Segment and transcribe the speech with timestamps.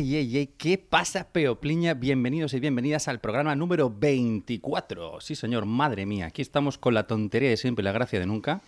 [0.00, 1.94] Ey, ¿qué pasa, Peopliña?
[1.94, 5.20] Bienvenidos y bienvenidas al programa número 24.
[5.20, 8.26] Sí, señor, madre mía, aquí estamos con la tontería de siempre y la gracia de
[8.26, 8.62] nunca.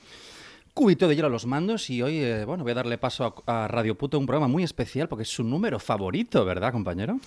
[0.74, 3.69] Cubito de hielo a los mandos y hoy, eh, bueno, voy a darle paso a,
[3.69, 7.21] Radio Puto, un programa muy especial porque es su número favorito, ¿verdad, compañero?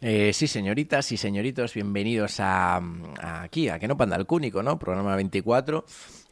[0.00, 2.82] Eh, sí, señoritas y señoritos, bienvenidos a
[3.20, 4.80] aquí, a Que no panda el cúnico, ¿no?
[4.80, 5.84] Programa 24,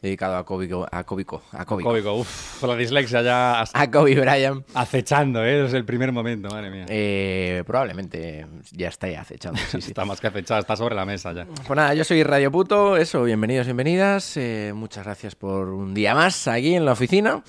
[0.03, 1.89] dedicado a Cóbico, a Cóbico, a Cóbico.
[1.89, 4.63] Cómico, uff, la dislexia ya A Kobe Bryant.
[4.73, 5.63] acechando, ¿eh?
[5.63, 6.85] Desde el primer momento, madre mía.
[6.89, 9.87] Eh, probablemente ya está ya acechando, sí, sí.
[9.87, 11.45] Está más que acechada, está sobre la mesa ya.
[11.45, 14.35] Pues nada, yo soy Radio Puto, eso, bienvenidos, bienvenidas.
[14.37, 17.41] eh, muchas gracias por un día más aquí en la oficina.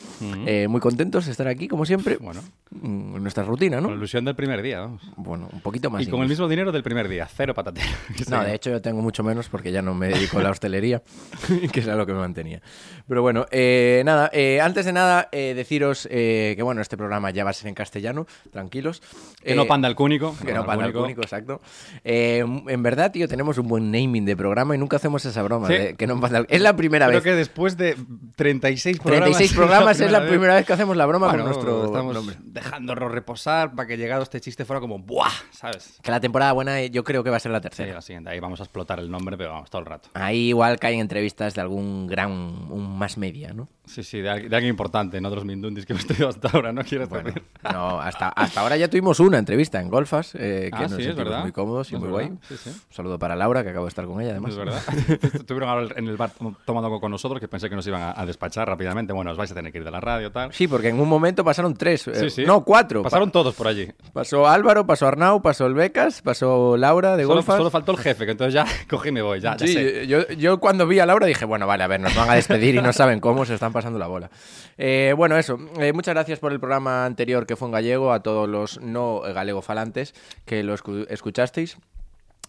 [0.47, 2.17] Eh, muy contentos de estar aquí, como siempre.
[2.19, 3.97] Bueno, Mm, En nuestra rutina, con la ¿no?
[3.97, 5.01] ilusión del primer día, vamos.
[5.17, 6.03] Bueno, un poquito más.
[6.03, 7.87] Y con el mismo dinero del primer día, cero patatero.
[8.29, 11.01] No, de hecho yo tengo mucho menos porque ya no me dedico a la hostelería,
[11.73, 12.63] que es a lo que me mantenía.
[13.09, 17.31] Pero bueno, eh, nada, eh, antes de nada eh, deciros eh, que bueno, este programa
[17.31, 19.01] ya va a ser en castellano, tranquilos.
[19.43, 20.35] Que Eh, no panda el cúnico.
[20.45, 21.61] Que no panda el cúnico, exacto.
[22.05, 25.69] Eh, en verdad, tío, tenemos un buen naming de programa y nunca hacemos esa broma
[25.69, 25.75] Sí.
[25.75, 27.25] de que no panda el- Es la primera Creo vez.
[27.25, 27.97] que después de
[28.37, 29.25] 36 programas...
[29.31, 32.37] 36 programas es la primera vez que hacemos la broma Bueno, con nuestro estamos nombre.
[32.43, 35.31] dejándolo reposar para que llegado este chiste fuera como ¡buah!
[35.53, 35.99] ¿Sabes?
[36.03, 37.95] Que la temporada buena eh, yo creo que va a ser la Sí, tercera.
[37.95, 38.31] la siguiente.
[38.31, 40.09] Ahí vamos a explotar el nombre, pero vamos, todo el rato.
[40.15, 43.69] Ahí igual caen entrevistas de algún gran, un más media, ¿no?
[43.87, 46.73] Sí, sí, de, al- de alguien importante, no otros mindundis que hemos tenido hasta ahora,
[46.73, 47.43] ¿no quieres Bueno, decir?
[47.71, 51.03] no, hasta, hasta ahora ya tuvimos una entrevista en Golfas, eh, que Ah, nos sí,
[51.05, 51.43] sentimos verdad.
[51.43, 52.33] muy cómodos y Es muy guay.
[52.49, 52.71] sí, sí.
[52.71, 54.53] Un saludo para Laura, que acabo de estar con ella, además.
[54.53, 54.83] Es verdad.
[55.35, 56.31] Estuvieron ahora en el bar
[56.65, 59.13] tomando algo con nosotros que pensé que nos iban a, a despachar rápidamente.
[59.13, 60.53] Bueno, os vais a tener que ir de la radio, tal.
[60.55, 63.03] Sí, porque en un momento pasaron tres, eh, no, cuatro.
[63.03, 63.87] Pasaron todos por allí.
[63.87, 67.57] Pa- pasó Álvaro, pasó Arnau, pasó el Becas, pasó Laura de Solo, Golfas.
[67.59, 69.41] solo faltó el jefe, que entonces ya cogí y me voy.
[69.41, 70.07] Ya, ya Sí, sé.
[70.07, 72.75] yo, yo cuando vi a Laura dije, bueno, vale, a ver, nos van a despedir
[72.77, 74.31] y no saben cómo, se están pasando la bola.
[74.79, 75.59] Eh, bueno, eso.
[75.79, 79.21] eh, muchas gracias por el programa anterior que fue en gallego, a todos los no
[79.21, 80.15] galegofalantes
[80.47, 81.77] que lo escu- escuchasteis.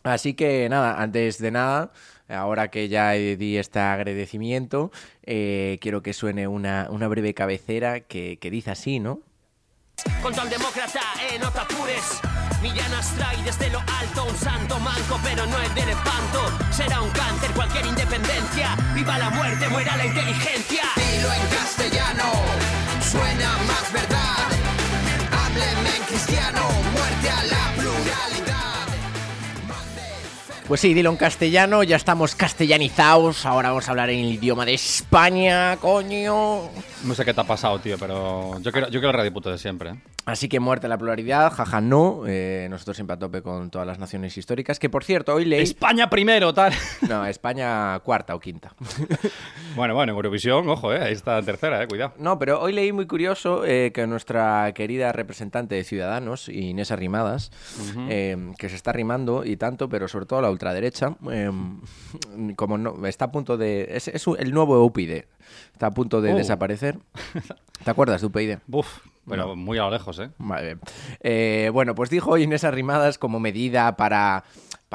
[0.03, 1.91] Así que nada, antes de nada,
[2.29, 4.91] ahora que ya di este agradecimiento,
[5.23, 9.19] eh, quiero que suene una, una breve cabecera que, que dice así, ¿no?
[10.21, 12.21] Contra el demócrata, eh, no te apures.
[12.61, 16.51] Millanas trae desde lo alto un santo manco, pero no el del espanto.
[16.71, 18.75] Será un cáncer cualquier independencia.
[18.93, 20.83] Viva la muerte, muera la inteligencia.
[20.95, 22.23] Dilo en castellano,
[23.01, 24.47] suena más verdad.
[25.31, 26.61] Hábleme en cristiano,
[26.91, 28.87] muerte a la pluralidad.
[30.67, 34.65] Pues sí, dilo en castellano, ya estamos castellanizados, ahora vamos a hablar en el idioma
[34.65, 36.69] de España, coño.
[37.05, 39.51] No sé qué te ha pasado, tío, pero yo quiero, yo quiero el radio puto
[39.51, 39.91] de siempre.
[39.91, 39.95] ¿eh?
[40.25, 42.23] Así que muerte a la pluralidad, jaja, no.
[42.25, 45.61] eh, nosotros siempre a tope con todas las naciones históricas, que por cierto, hoy leí...
[45.61, 46.73] España primero, tal.
[47.07, 48.73] No, España cuarta o quinta.
[49.75, 52.13] bueno, bueno, en Eurovisión, ojo, eh, ahí está tercera, eh, cuidado.
[52.17, 57.51] No, pero hoy leí muy curioso eh, que nuestra querida representante de Ciudadanos, Inés Arrimadas,
[58.09, 61.15] eh, que se está arrimando y tanto, pero sobre todo la ultraderecha,
[62.55, 63.89] como no, está a punto de...
[63.91, 64.07] Es,
[64.39, 65.23] el nuevo UPyD,
[65.73, 66.37] está a punto de Oh.
[66.37, 66.94] desaparecer.
[67.83, 68.57] ¿Te acuerdas de UPyD?
[68.67, 70.29] Buf, pero muy a lo lejos, ¿eh?
[70.37, 70.77] Vale.
[71.21, 74.43] Eh, bueno, pues dijo Inés Arrimadas como medida para,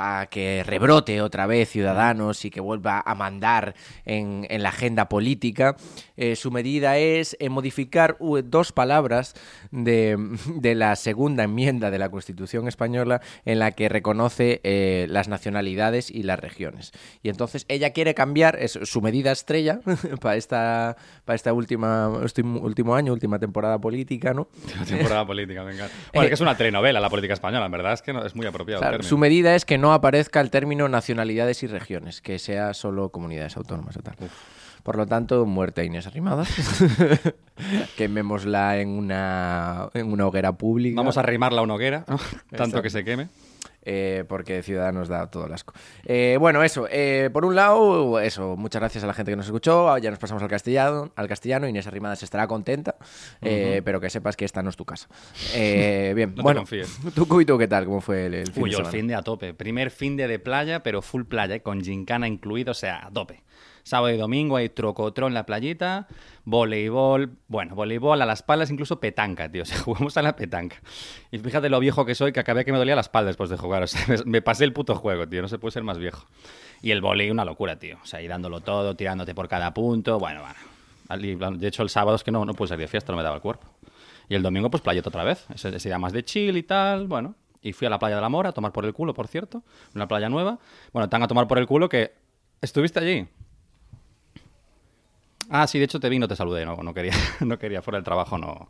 [0.01, 3.75] para que rebrote otra vez Ciudadanos y que vuelva a mandar
[4.07, 5.77] en, en la agenda política.
[6.17, 9.35] eh, su medida es eh, modificar dos palabras
[9.71, 10.17] de,
[10.55, 16.11] de la segunda enmienda de la Constitución española en la que reconoce eh, las nacionalidades
[16.11, 16.93] y las regiones.
[17.23, 19.81] Y entonces ella quiere cambiar, es su medida estrella
[20.23, 20.97] para esta,
[21.27, 24.49] para esta última, este último año, última temporada política, ¿no?
[24.79, 25.89] La temporada política, venga.
[26.15, 28.47] Bueno, que es una telenovela la política española, en verdad es que no, es muy
[28.47, 28.81] apropiado.
[28.81, 33.11] Claro, su medida es que no aparezca el término nacionalidades y regiones, que sea solo
[33.11, 34.17] comunidades autónomas o tal.
[34.83, 36.49] Por lo tanto, muerte a Inés Arrimadas.
[37.97, 40.97] Quemémosla en una, en una hoguera pública.
[40.97, 42.17] Vamos a arrimarla a una hoguera, ¿no?
[42.17, 42.83] tanto Exacto.
[42.83, 43.29] que se queme.
[43.83, 45.73] Eh, porque Ciudadanos da todo el asco.
[46.05, 46.87] Eh, bueno, eso.
[46.91, 48.57] eh, por un lado, eso.
[48.57, 49.97] Muchas gracias a la gente que nos escuchó.
[49.99, 51.13] Ya nos pasamos al castellano.
[51.17, 51.69] Al castellano.
[51.69, 52.97] Inés Arrimadas estará contenta.
[53.43, 55.09] eh, Pero que sepas que esta no es tu casa.
[55.55, 56.65] Eh, bien, te bueno.
[57.15, 57.85] ¿Tú y tú qué tal?
[57.87, 58.99] ¿Cómo fue el, el fin Uy, de yo el semana?
[58.99, 59.55] fin de a tope.
[59.55, 63.43] Primer fin de de playa, pero full playa, con gincana incluido, o sea, a tope.
[63.83, 66.07] Sábado y domingo hay trocotrón en la playita,
[66.45, 69.63] voleibol, bueno, voleibol a las palas, incluso petanca, tío.
[69.63, 70.77] O sea, jugamos a la petanca.
[71.31, 73.57] Y fíjate lo viejo que soy, que acabé que me dolía la espalda después de
[73.57, 73.83] jugar.
[73.83, 75.43] O sea, me, pasé el puto juego, tío.
[75.43, 76.27] No se puede ser más viejo.
[76.83, 77.99] Y el volei, una locura, tío.
[78.03, 80.19] O sea, ahí dándolo todo, tirándote por cada punto.
[80.19, 81.59] Bueno, bueno.
[81.59, 83.37] De hecho, el sábado es que no, no pude salir de fiesta, no me daba
[83.37, 83.67] el cuerpo.
[84.29, 85.47] Y el domingo, pues playeta otra vez.
[85.53, 87.35] Ese, ese más de chill y tal, bueno.
[87.63, 89.63] Y fui a la playa de la Mora a tomar por el culo, por cierto.
[89.95, 90.59] Una playa nueva.
[90.93, 92.15] Bueno, tan a tomar por el culo que...
[92.61, 93.27] ¿Estuviste allí?
[95.53, 96.65] Ah, sí, de hecho te vi y no te saludé.
[96.65, 97.83] No, no quería, no quería.
[97.83, 98.69] Fuera del trabajo no...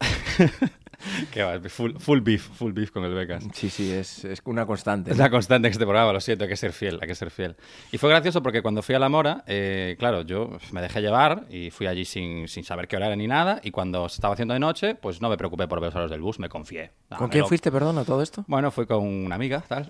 [1.30, 3.44] Qué va, full, full beef, full beef con el Becas.
[3.52, 5.10] Sí, sí, es, es una constante.
[5.10, 7.30] Es la constante en este programa, lo siento, hay que ser fiel, hay que ser
[7.30, 7.56] fiel.
[7.90, 11.44] Y fue gracioso porque cuando fui a la Mora, eh, claro, yo me dejé llevar
[11.50, 13.60] y fui allí sin, sin saber qué hora era ni nada.
[13.62, 16.10] Y cuando se estaba haciendo de noche, pues no me preocupé por ver los horas
[16.10, 16.90] del bus, me confié.
[17.10, 18.44] Ah, ¿Con me quién lo- fuiste, perdona, todo esto?
[18.46, 19.88] Bueno, fui con una amiga, tal.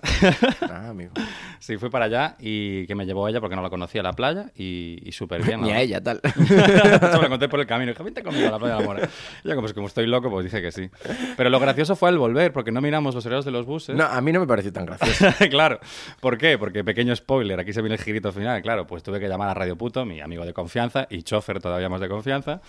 [0.61, 1.11] Ah, amigo.
[1.59, 4.13] sí, fui para allá y que me llevó ella porque no la conocía a la
[4.13, 5.61] playa y, y súper bien.
[5.61, 6.19] Ni a ella, tal.
[6.49, 7.91] Me lo conté por el camino.
[7.91, 9.09] Dije, vente conmigo a la playa de la Mora.
[9.43, 10.89] Y yo, pues como estoy loco, pues dije que sí.
[11.37, 13.95] Pero lo gracioso fue el volver, porque no miramos los horarios de los buses.
[13.95, 15.25] No, a mí no me pareció tan gracioso.
[15.49, 15.79] claro.
[16.19, 16.57] ¿Por qué?
[16.57, 18.61] Porque pequeño spoiler, aquí se viene el girito final.
[18.61, 21.89] Claro, pues tuve que llamar a Radio Puto, mi amigo de confianza, y chofer todavía
[21.89, 22.61] más de confianza.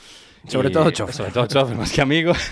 [0.46, 1.14] Sobre Y- todo chofer.
[1.14, 2.32] Sobre todo chofer, más que amigo.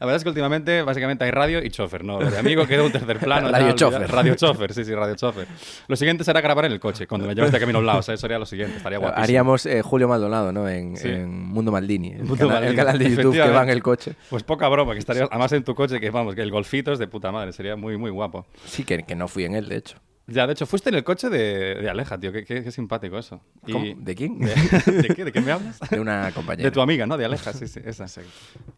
[0.00, 2.20] La verdad es que últimamente, básicamente, hay radio y chofer, ¿no?
[2.20, 3.48] Lo de amigo queda un tercer plano.
[3.52, 4.10] Radio olvida- chofer.
[4.10, 5.46] Radio chofer, sí, sí, radio chofer.
[5.88, 7.98] Lo siguiente será grabar en el coche, cuando me lleves de camino a un lado.
[7.98, 9.22] O sea, eso sería lo siguiente, estaría guapísimo.
[9.24, 10.68] Haríamos eh, Julio Maldonado, ¿no?
[10.68, 11.08] En, Sí.
[11.08, 12.12] en Mundo Maldini.
[12.12, 14.14] El, Mundo canal, el Maldini, canal de YouTube que va en el coche.
[14.30, 16.98] Pues poca broma, que estaría además en tu coche, que vamos, que el golfito es
[16.98, 18.46] de puta madre, sería muy, muy guapo.
[18.66, 19.96] Sí, que, que no fui en él, de hecho.
[20.28, 23.18] Ya, de hecho, fuiste en el coche de, de Aleja, tío, qué, qué- qué simpático
[23.18, 23.42] eso.
[23.66, 23.94] Y-.
[23.94, 24.38] ¿De quién?
[24.38, 24.54] ¿De,
[25.02, 25.24] de qué?
[25.24, 25.80] ¿De qué me hablas?
[25.90, 26.68] De una compañera.
[26.68, 27.16] De tu amiga, ¿no?
[27.18, 28.06] De Aleja, sí, sí, esa.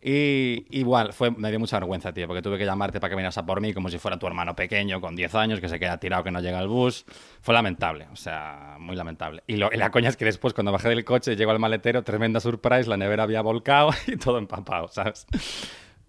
[0.03, 3.37] Y igual, fue, me dio mucha vergüenza, tío, porque tuve que llamarte para que vinieras
[3.39, 5.99] a por mí como si fuera tu hermano pequeño con 10 años que se queda
[5.99, 7.05] tirado que no llega al bus.
[7.43, 9.43] Fue lamentable, o sea, muy lamentable.
[9.47, 12.03] Y, lo- y la coña es que después, cuando bajé del coche, llego al maletero,
[12.03, 15.27] tremenda surprise, la nevera había volcado y todo empapado, ¿sabes?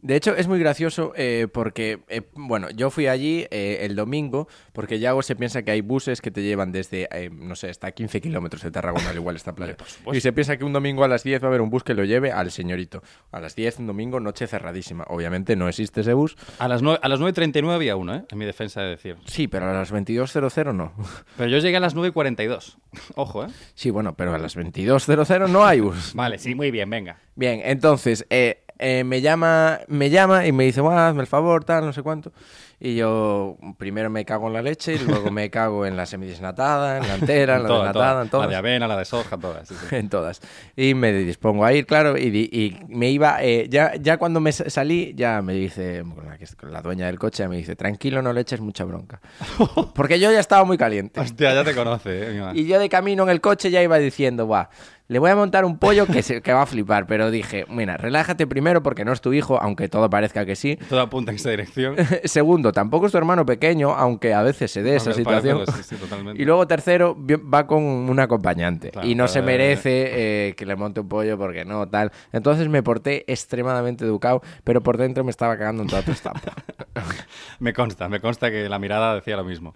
[0.06, 4.48] De hecho, es muy gracioso eh, porque, eh, bueno, yo fui allí eh, el domingo
[4.72, 8.22] porque Yago se piensa que hay buses que te llevan desde, no sé, hasta 15
[8.22, 9.75] kilómetros de Tarragona, al igual esta playa.
[10.13, 11.96] Y se piensa que un domingo a las 10 va a haber un bus que
[11.96, 13.02] lo lleve al señorito.
[13.31, 15.06] A las 10, un domingo, noche cerradísima.
[15.07, 16.38] Obviamente no existe ese bus.
[16.60, 18.25] A las, nueve- a las 9.39 había uno, ¿eh?
[18.30, 19.16] En mi defensa de decir.
[19.25, 20.94] Sí, pero a las 22.00 no.
[21.38, 22.78] Pero yo llegué a las 9.42.
[23.16, 23.48] Ojo, ¿eh?
[23.74, 26.13] Sí, bueno, pero a las 22.00 no hay bus.
[26.13, 27.18] Vale, sí, muy bien, venga.
[27.36, 31.63] Bien, entonces, eh, eh, me llama me llama y me dice, "Buah, hazme el favor,
[31.63, 32.31] tal, no sé cuánto.
[32.77, 36.98] Y yo primero me cago en la leche y luego me cago en la semidesnatada,
[36.98, 38.24] en la entera, en la Toda, desnatada, toda.
[38.24, 38.45] en todas.
[38.48, 39.68] La de avena, la de soja, todas.
[39.69, 39.95] sí, sí.
[39.95, 40.42] En todas.
[40.75, 44.51] Y me dispongo a ir, claro, y, y me iba, eh, ya, ya cuando me
[44.51, 47.77] sa- salí, ya me dice, con la, que- con la dueña del coche, me dice,
[47.77, 49.22] tranquilo, no le eches mucha bronca.
[49.95, 51.22] Porque yo ya estaba muy caliente.
[51.22, 52.51] Hostia, ya te conoce, ¿eh?
[52.56, 54.69] Y yo de camino en el coche ya iba diciendo, va,
[55.07, 57.07] le voy a montar un pollo que, se, que va a flipar.
[57.07, 60.78] Pero dije, mira, relájate primero porque no es tu hijo, aunque todo parezca que sí.
[60.90, 61.96] Todo apunta en esa dirección.
[62.24, 65.66] Segundo, tampoco es tu hermano pequeño, aunque a veces se dé esa situación.
[65.68, 65.96] sí, sí.
[66.36, 68.92] Y luego tercero, va con un acompañante.
[68.92, 72.12] Claro, y no se merece eh, que le monte un pollo porque no, tal.
[72.31, 76.54] Entonces me porté extremadamente educado, pero por dentro me estaba cagando en toda tu estampa.
[77.60, 79.74] Me consta, me consta que la mirada decía lo mismo.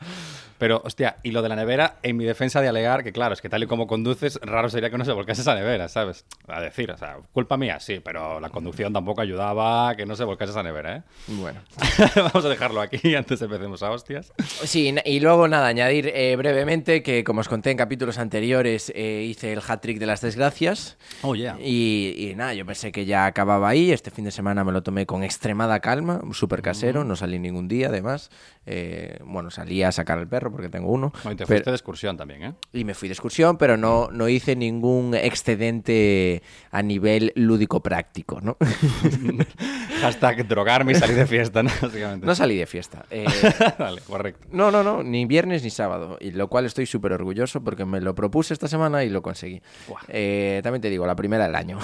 [0.59, 3.41] Pero, hostia, y lo de la nevera, en mi defensa de alegar, que claro, es
[3.41, 6.25] que tal y como conduces, raro sería que no se volcase esa nevera, ¿sabes?
[6.47, 10.16] A decir, o sea, culpa mía, sí, pero la conducción tampoco ayudaba a que no
[10.16, 11.04] se volcase esa nevera, ¿eh?
[11.28, 11.61] bueno.
[12.16, 14.31] Vamos a dejarlo aquí antes de empecemos a hostias.
[14.37, 19.25] Sí, y luego nada, añadir eh, brevemente que como os conté en capítulos anteriores eh,
[19.28, 21.57] hice el hat-trick de las desgracias Oh, yeah.
[21.59, 24.83] y, y nada, yo pensé que ya acababa ahí, este fin de semana me lo
[24.83, 28.30] tomé con extremada calma, súper casero, no salí ningún día además,
[28.71, 31.76] Eh, bueno, salí a sacar al perro porque tengo uno y te pero- fuiste de
[31.76, 32.54] excursión también, ¿eh?
[32.71, 38.57] y me fui de excursión, pero no, no hice ningún excedente a nivel lúdico-práctico, ¿no?
[40.02, 41.71] Hashtag drogarme y salir de fiesta, ¿no?
[41.81, 42.28] Básicamente.
[42.28, 43.06] no salí de fiesta.
[43.09, 43.26] Eh,
[43.80, 44.47] vale, correcto.
[44.52, 47.99] No, no, no, ni viernes ni sábado, y lo cual estoy súper orgulloso porque me
[48.02, 49.64] lo propuse esta semana y lo conseguí.
[50.09, 51.80] Eh, también te digo, la primera del año.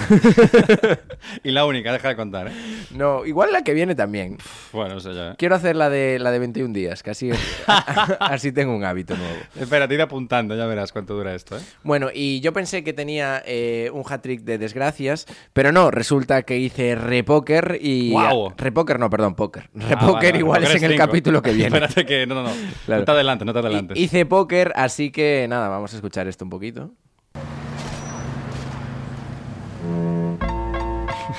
[1.43, 2.51] Y la única, deja de contar, ¿eh?
[2.91, 4.37] no, igual la que viene también.
[4.71, 5.33] Bueno, eso ya.
[5.35, 7.09] Quiero hacer la de la de 21 días, que
[8.19, 9.37] así, tengo un hábito nuevo.
[9.59, 11.61] Espera, te iré apuntando, ya verás cuánto dura esto, ¿eh?
[11.83, 16.59] Bueno, y yo pensé que tenía eh, un hat-trick de desgracias, pero no, resulta que
[16.59, 18.11] hice repóker y...
[18.11, 18.53] ¡Guau!
[18.55, 19.71] Repóker no, perdón, póker.
[19.79, 21.05] Ah, Repóker vale, vale, igual es en el cinco.
[21.05, 21.77] capítulo que viene.
[21.77, 22.27] Espérate que...
[22.27, 22.51] No, no, no.
[22.85, 22.99] Claro.
[22.99, 23.97] No te adelantes, no te adelantes.
[23.97, 26.91] Hice póker, así que nada, vamos a escuchar esto un poquito.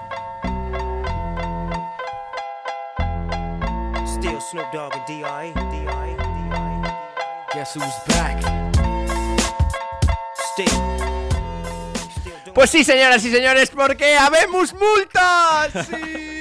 [4.53, 5.51] Snoop Dogg and D.I.
[5.51, 6.15] D.I.
[6.15, 7.45] D.I.
[7.55, 8.39] Guess who's back?
[10.53, 10.67] still.
[12.11, 15.71] still doing Pues sí, señoras y señores, porque habemos multas.
[15.87, 16.32] Sí.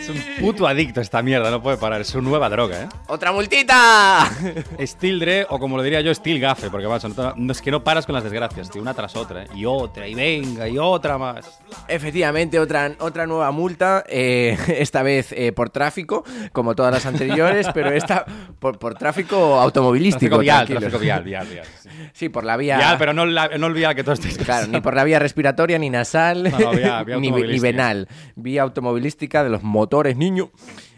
[0.00, 2.00] Es un puto adicto esta mierda, no puede parar.
[2.00, 2.88] Es su nueva droga, ¿eh?
[3.06, 4.26] ¡Otra multita!
[4.80, 7.70] Steel Dre, o como lo diría yo, Steel Gafe, porque macho, no, no- es que
[7.70, 9.46] no paras con las desgracias, tío, una tras otra, ¿eh?
[9.54, 11.60] Y otra, y venga, y otra más.
[11.86, 17.66] Efectivamente, otra, otra nueva multa, eh, esta vez eh, por tráfico, como todas las anteriores,
[17.74, 18.24] pero esta
[18.58, 20.36] por, por tráfico automovilístico.
[20.36, 21.66] Tráfico vial, tráfico vial, vial, vial.
[21.82, 21.88] sí.
[22.14, 22.76] Sí, por la vía...
[22.78, 25.18] Vial, pero no, la- no el vial que todos estáis Claro, ni por la vía
[25.18, 28.08] respiratoria, ni nasal, No, no, vía- vía ni, ni venal.
[28.36, 30.50] Vía automovilística de los motores, niño.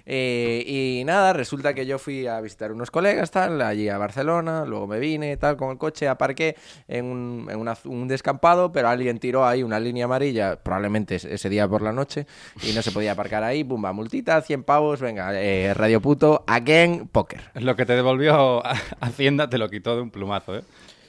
[0.04, 0.64] Eh,
[1.00, 4.88] y nada, resulta que yo fui a visitar unos colegas, tal, allí a Barcelona, luego
[4.88, 6.56] me vine, tal, con el coche, aparqué
[6.88, 11.68] en un, en un descampado, pero alguien tiró ahí una línea amarilla, probablemente ese- día
[11.68, 12.26] por la noche,
[12.64, 17.06] y no se podía aparcar ahí, pumba, multita, 100 pavos, venga, eh, radio puto, again,
[17.06, 17.40] póker.
[17.54, 18.60] Lo que te devolvió
[19.00, 20.62] Hacienda te lo quitó de un plumazo, ¿eh?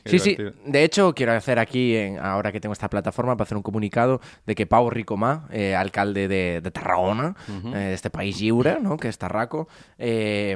[0.06, 0.38] Sí, sí.
[0.66, 4.20] De hecho, quiero hacer aquí, en- ahora que tengo esta plataforma, para hacer un comunicado
[4.46, 7.36] de que Pau Ricomá, eh, alcalde de, de Tarragona,
[7.74, 8.98] eh, de este país lliure, ¿no?
[8.98, 9.68] que es Tarraco,
[9.98, 10.56] eh,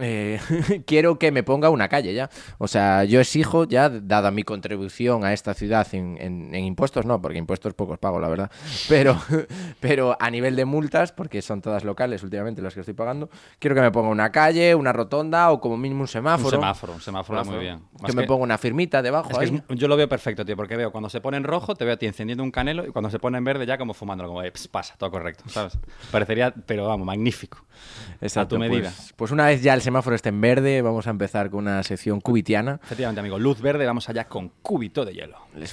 [0.00, 0.40] eh,
[0.86, 2.28] quiero que me ponga una calle ya.
[2.58, 7.06] O sea, yo exijo ya, dada mi contribución a esta ciudad en, en- en impuestos,
[7.06, 8.50] no, porque impuestos pocos pago, la verdad,
[8.88, 9.16] pero,
[9.80, 13.74] pero a nivel de multas, porque son todas locales últimamente las que estoy pagando, quiero
[13.74, 16.50] que me ponga una calle, una rotonda o como mínimo un Un semáforo.
[16.50, 17.80] semáforo, un semáforo muy bien.
[18.04, 19.30] Que me ponga una firmita debajo.
[19.30, 19.62] Es que ahí.
[19.68, 21.94] es- yo lo veo perfecto, tío, porque veo cuando se pone en rojo, te veo
[21.94, 24.42] a ti encendiendo un canelo y cuando se pone en verde ya como fumándolo, como,
[24.42, 25.78] eh, ps, pasa, todo correcto, ¿sabes?
[26.10, 27.64] Parecería, pero vamos, magnífico.
[28.20, 28.90] Exacto, a tu medida.
[28.94, 31.82] Pues, pues una vez ya el semáforo esté en verde, vamos a empezar con una
[31.82, 32.80] sección cubitiana.
[32.84, 35.38] Efectivamente, amigo, luz verde, vamos allá con cúbito de hielo.
[35.54, 35.72] Les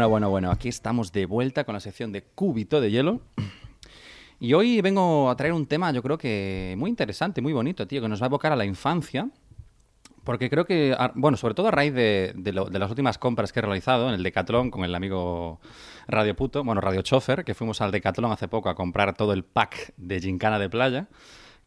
[0.00, 3.20] Bueno, bueno, bueno, aquí estamos de vuelta con la sección de cúbito de hielo.
[4.38, 8.00] Y hoy vengo a traer un tema, yo creo que muy interesante, muy bonito, tío,
[8.00, 9.28] que nos va a evocar a la infancia.
[10.24, 12.32] Porque creo que, bueno, sobre todo a raíz de,
[12.72, 15.60] las últimas compras que he realizado en el Decathlon con el amigo
[16.08, 19.44] Radio Puto, bueno, Radio Chofer, que fuimos al Decathlon hace poco a comprar todo el
[19.44, 21.08] pack de Gincana de playa.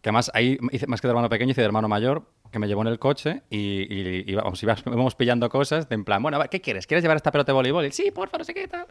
[0.01, 2.81] Que además ahí más que de hermano pequeño, hice de hermano mayor, que me llevó
[2.83, 6.87] en el coche y, vamos, íbamos pillando cosas de en plan, bueno, ¿qué quieres?
[6.87, 7.85] ¿Quieres llevar esta pelota de voleibol?
[7.85, 8.85] Y, sí, porfa, no sé qué tal.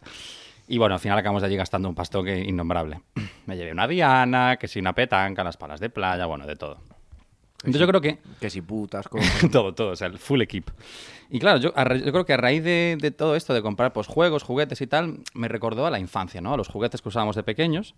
[0.68, 3.00] Y bueno, al final acabamos de allí gastando un pastón que innombrable.
[3.46, 6.80] Me llevé una diana, que sí, una petanca, las palas de playa, bueno, de todo.
[7.64, 9.20] Entonces yo creo que Que si putas, con...
[9.52, 10.68] todo, todo, o sea, el full equip.
[11.30, 13.62] Y claro, yo, a ra- yo creo que a raíz de, de todo esto, de
[13.62, 16.52] comprar pues, juegos, juguetes y tal, me recordó a la infancia, ¿no?
[16.52, 17.94] A los juguetes que usábamos de pequeños.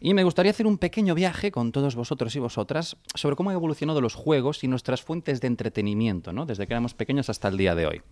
[0.00, 3.56] Y me gustaría hacer un pequeño viaje con todos vosotros y vosotras sobre cómo han
[3.56, 6.44] evolucionado los juegos y nuestras fuentes de entretenimiento, ¿no?
[6.44, 8.02] Desde que éramos pequeños hasta el día de hoy.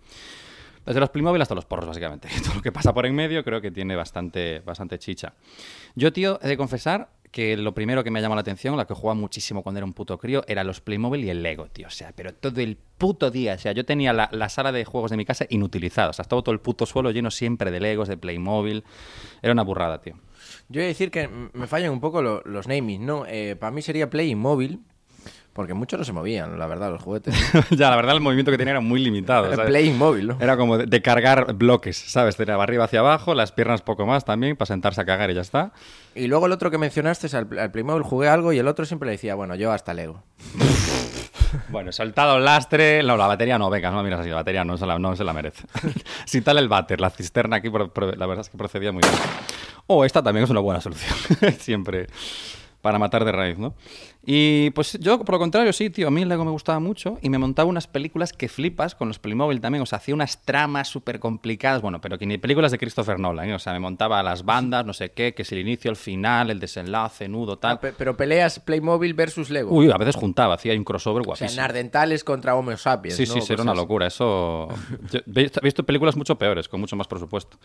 [0.85, 2.27] Desde los Playmobil hasta los porros, básicamente.
[2.43, 5.33] Todo lo que pasa por en medio creo que tiene bastante, bastante chicha.
[5.95, 8.93] Yo, tío, he de confesar que lo primero que me llamó la atención, la que
[8.93, 11.87] jugaba muchísimo cuando era un puto crío, era los Playmobil y el Lego, tío.
[11.87, 13.55] O sea, pero todo el puto día.
[13.55, 16.11] O sea, yo tenía la, la sala de juegos de mi casa inutilizada.
[16.11, 18.85] O sea, estaba todo el puto suelo lleno siempre de Legos, de Playmobil.
[19.41, 20.15] Era una burrada, tío.
[20.69, 23.25] Yo voy a decir que me fallan un poco lo- los naming, ¿no?
[23.27, 24.79] Eh, para mí sería Play móvil,
[25.55, 27.33] porque muchos no se movían, la verdad, los juguetes.
[27.69, 29.49] ya, la verdad, el movimiento que tenía era muy limitado.
[29.51, 29.67] ¿sabes?
[29.67, 30.37] Play móvil, ¿no?
[30.41, 32.35] Era como de, de cargar bloques, ¿sabes?
[32.35, 35.39] De arriba hacia abajo, las piernas poco más también, para sentarse a cagar y ya
[35.39, 35.71] está.
[36.13, 39.05] Y luego el otro que mencionaste, al, al Playmobil jugué algo y el otro siempre
[39.05, 40.23] le decía, bueno, yo hasta Lego.
[41.69, 43.01] Bueno, soltado el lastre.
[43.01, 45.23] No, la batería no, venga, no miras así, la batería no se la, no se
[45.23, 45.63] la merece.
[46.25, 49.13] Sin tal el váter, la cisterna aquí, la verdad es que procedía muy bien.
[49.87, 51.15] O esta también es una buena solución,
[51.59, 52.07] siempre
[52.85, 53.73] para matar de raíz, ¿no?
[54.23, 57.17] Y pues yo, por lo contrario, sí, tío, a mí el Lego me gustaba mucho
[57.23, 60.43] y me montaba unas películas que flipas con los Playmobil también, o sea, hacía unas
[60.43, 63.55] tramas súper complicadas, bueno, pero que ni películas de Christopher Nolan, ¿eh?
[63.55, 66.51] o sea, me montaba las bandas, no sé qué, que es el inicio, el final,
[66.51, 67.71] el desenlace, nudo, tal.
[67.77, 69.75] Ah, pe- pero peleas Playmobil versus Lego.
[69.75, 71.61] Uy, a veces juntaba, hacía un crossover o sea, guapísimo.
[71.61, 73.17] Nardentales contra Homo sapiens.
[73.17, 73.33] Sí, ¿no?
[73.33, 74.05] sí, sí, era Cosas una locura.
[74.05, 74.67] Eso.
[75.11, 77.57] Yo he visto películas mucho peores, con mucho más presupuesto.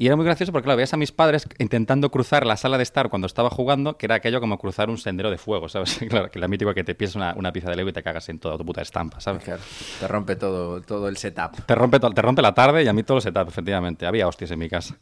[0.00, 2.84] Y era muy gracioso porque, claro, veías a mis padres intentando cruzar la sala de
[2.84, 5.98] estar cuando estaba jugando, que era aquello como cruzar un sendero de fuego, ¿sabes?
[6.08, 8.28] Claro, que la mítica que te piensas una, una pieza de Lego y te cagas
[8.28, 9.42] en toda tu puta estampa, ¿sabes?
[9.42, 9.60] Claro,
[9.98, 11.64] te rompe todo, todo el setup.
[11.66, 14.06] Te rompe, te rompe la tarde y a mí todo el setup, efectivamente.
[14.06, 14.96] Había hostias en mi casa.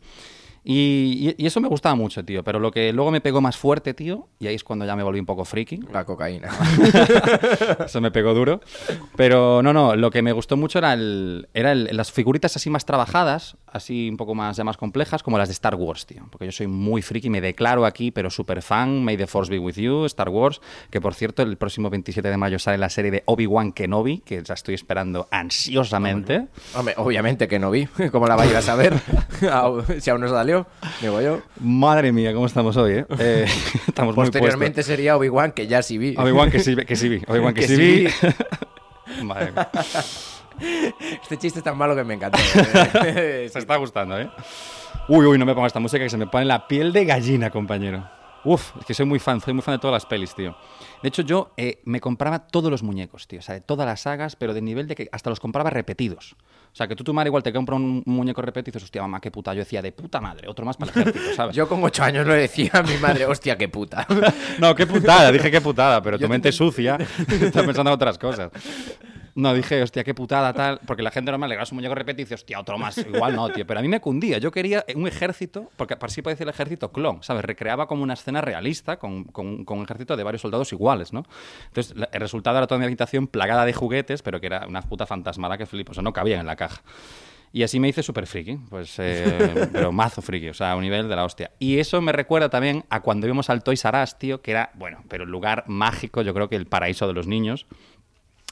[0.68, 2.42] Y, y- y eso me gustaba mucho, tío.
[2.42, 5.04] Pero lo que luego me pegó más fuerte, tío, y ahí es cuando ya me
[5.04, 5.78] volví un poco friki.
[5.92, 6.48] La cocaína.
[7.86, 8.60] Eso me pegó duro.
[9.16, 12.68] Pero no, no, lo que me gustó mucho era, el, era el- las figuritas así
[12.70, 16.26] más trabajadas, así un poco más, ya más complejas, como las de Star Wars, tío.
[16.30, 19.04] Porque yo soy muy friki, me declaro aquí, pero súper fan.
[19.04, 20.60] May the Force be with you, Star Wars.
[20.90, 24.42] Que por cierto, el próximo 27 de mayo sale la serie de Obi-Wan Kenobi, que
[24.46, 26.48] la estoy esperando ansiosamente.
[26.74, 27.86] Hombre, obviamente que no vi.
[28.10, 28.76] ¿Cómo la vayas a?
[29.52, 30.55] Au- si aún no salió,
[31.00, 31.40] digo yo.
[31.60, 33.06] Madre mía, ¿cómo estamos hoy, eh?
[33.18, 33.46] Eh,
[33.88, 36.14] estamos Posteriormente sería Obi-Wan, que ya sí vi.
[36.16, 37.22] Obi-Wan que sí, que sí vi.
[37.26, 38.04] Obi-Wan que, Que sí vi.
[38.06, 39.22] vi.
[39.24, 39.68] Madre mía.
[41.22, 42.38] Este chiste es tan malo que me encantó.
[43.04, 43.48] eh.
[43.52, 44.30] Se está gustando, ¿eh?
[45.08, 47.50] Uy, uy, no me pongas esta música que se me pone la piel de gallina,
[47.50, 48.08] compañero.
[48.44, 50.56] Uf, es que soy muy fan, soy muy fan de todas las pelis, tío.
[51.02, 53.40] De hecho, yo eh, me compraba todos los muñecos, tío.
[53.40, 56.36] O sea, de todas las sagas, pero de nivel de que hasta los compraba repetidos.
[56.76, 59.00] O sea, que tú, tu madre, igual te compra un muñeco repetido y dices, hostia,
[59.00, 59.54] mamá, qué puta.
[59.54, 61.56] Yo decía, de puta madre, otro más para el ejército, ¿sabes?
[61.56, 64.06] Yo con ocho años lo decía a mi madre, hostia, qué puta.
[64.58, 66.98] No, qué putada, dije qué putada, pero tu mente sucia
[67.30, 68.50] está pensando en otras cosas.
[69.36, 70.80] No, dije, hostia, qué putada, tal.
[70.86, 72.96] Porque la gente normal le grabas un muñeco repetido y dice, hostia, otro más.
[72.98, 73.66] Igual no, tío.
[73.66, 74.38] Pero a mí me cundía.
[74.38, 77.44] Yo quería un ejército, porque así puede decir el ejército clon, ¿sabes?
[77.44, 81.22] Recreaba como una escena realista con, con- con un ejército de varios soldados iguales, ¿no?
[81.68, 85.04] Entonces, el resultado era toda mi habitación plagada de juguetes, pero que era una puta
[85.06, 85.90] fantasmada que flipo.
[85.92, 86.80] O sea, no cabían en la caja.
[87.52, 90.82] Y así me hice súper friki, pues, eh, pero mazo friki, o sea, a un
[90.82, 91.50] nivel de la hostia.
[91.58, 94.70] Y eso me recuerda también a cuando íbamos al Toys R Us, tío, que era,
[94.74, 97.66] bueno, pero el lugar mágico, yo creo que el paraíso de los niños.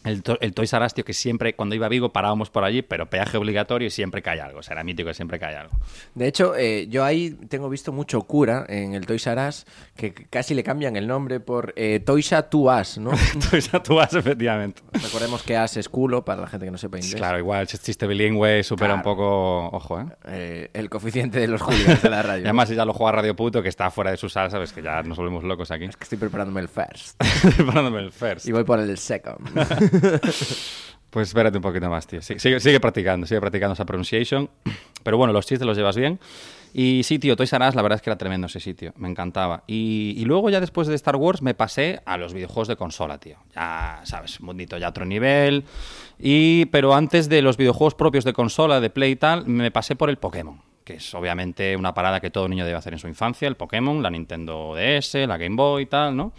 [0.05, 3.09] El, to- el Us, tío, que siempre, cuando iba a Vigo, parábamos por allí, pero
[3.11, 4.59] peaje obligatorio y siempre cae algo.
[4.61, 5.77] O sea, era mítico que siempre cae algo.
[6.15, 10.13] De hecho, eh, yo ahí tengo visto mucho cura en el Toys R Us, que
[10.13, 13.11] casi le cambian el nombre por eh, Toys R Us, ¿no?
[13.51, 14.83] Toys R Us, efectivamente.
[14.93, 17.15] Recordemos que Us es culo, para la gente que no sepa inglés.
[17.15, 20.07] Claro, igual, ch- chiste bilingüe supera un poco, ojo, ¿eh?
[20.29, 22.45] Eh, el coeficiente de los hooligans de la Y radio.
[22.45, 24.83] además, si ya lo juega Radio Puto, que está fuera de su sala, sabes que
[24.83, 25.85] ya nos volvemos locos aquí.
[25.85, 27.19] Es que estoy preparándome el first.
[27.57, 28.47] Preparándome el first.
[28.47, 29.39] y voy por el second.
[31.15, 32.21] Pues espérate un poquito más, tío.
[32.21, 34.51] Sigue, practicando, sigue practicando esa pronunciation.
[35.05, 36.19] Pero bueno, los chistes los llevas bien.
[36.73, 38.93] Y sí, tío, Toys R la verdad es que era tremendo ese sitio.
[38.97, 39.63] Me encantaba.
[39.69, 43.19] Y, y luego ya después de Star Wars me pasé a los videojuegos de consola,
[43.19, 43.37] tío.
[43.55, 45.63] Ya, sabes, mundito ya otro nivel.
[46.19, 49.95] Y, pero antes de los videojuegos propios de consola, de Play y tal, me pasé
[49.95, 50.61] por el Pokémon.
[50.83, 53.47] Que es obviamente una parada que todo niño debe hacer en su infancia.
[53.47, 56.33] El Pokémon, la Nintendo DS, la Game Boy y tal, ¿no?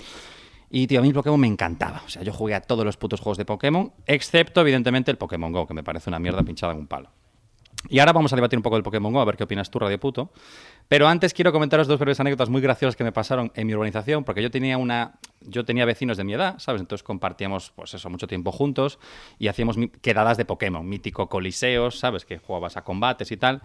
[0.77, 2.03] Y, tío, a mí el Pokémon me encantaba.
[2.05, 5.49] O sea, yo jugué a todos los putos juegos de Pokémon, excepto, evidentemente, el Pokémon
[5.53, 7.11] Go, que me parece una mierda pinchada en un palo.
[7.87, 9.79] Y ahora vamos a debatir un poco del Pokémon Go, a ver qué opinas tú,
[9.79, 10.33] Radio Puto.
[10.87, 14.23] Pero antes quiero comentaros dos breves anécdotas muy graciosas que me pasaron en mi urbanización,
[14.23, 16.81] porque yo tenía una, yo tenía vecinos de mi edad, ¿sabes?
[16.81, 18.99] Entonces compartíamos, pues eso, mucho tiempo juntos
[19.39, 22.25] y hacíamos quedadas de Pokémon, mítico coliseos, ¿sabes?
[22.25, 23.61] Que jugabas a combates y tal.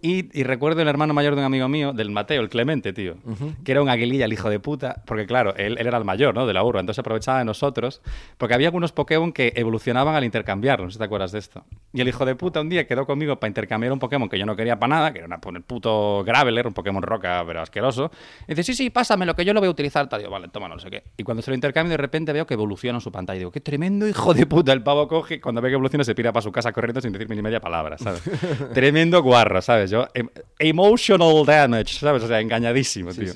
[0.00, 3.16] y, y recuerdo el hermano mayor de un amigo mío, del Mateo, el Clemente, tío,
[3.64, 6.34] que era un aguililla, el hijo de puta, porque claro, él, él era el mayor,
[6.34, 6.46] ¿no?
[6.46, 8.02] De la urba, entonces aprovechaba de nosotros,
[8.36, 11.64] porque había algunos Pokémon que evolucionaban al intercambiarlos, no sé si te acuerdas de esto.
[11.92, 14.46] Y el hijo de puta un día quedó conmigo para intercambiar un Pokémon que yo
[14.46, 18.10] no quería para nada, que era una, el puto Graveler, un Pokémon roca, pero asqueroso.
[18.46, 20.08] Y dice, sí, sí, pásamelo, que yo lo voy a utilizar.
[20.08, 21.04] Tal, digo, vale, toma, no sé qué.
[21.16, 23.36] Y cuando se lo intercambio, de repente veo que evoluciona en su pantalla.
[23.36, 24.72] Y digo, qué tremendo hijo de puta.
[24.72, 27.36] El pavo coge, cuando ve que evoluciona, se pira para su casa corriendo sin decirme
[27.36, 28.22] ni media palabra, ¿sabes?
[28.74, 29.90] tremendo guarro, ¿sabes?
[29.90, 32.22] Yo, em- emotional damage, ¿sabes?
[32.22, 33.32] O sea, engañadísimo, tío.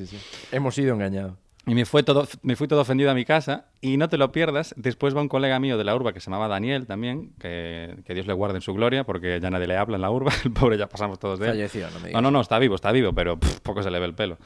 [0.52, 1.34] Hemos sido engañados.
[1.68, 3.66] Y me, fue todo, me fui todo ofendido a mi casa.
[3.80, 6.30] Y no te lo pierdas, después va un colega mío de la urba que se
[6.30, 9.76] llamaba Daniel también, que, que Dios le guarde en su gloria, porque ya nadie le
[9.76, 10.32] habla en la urba.
[10.44, 11.52] El pobre ya pasamos todos de él.
[11.52, 12.12] Falleció, no me digas.
[12.12, 14.38] No, no, no, está vivo, está vivo, pero pff, poco se le ve el pelo.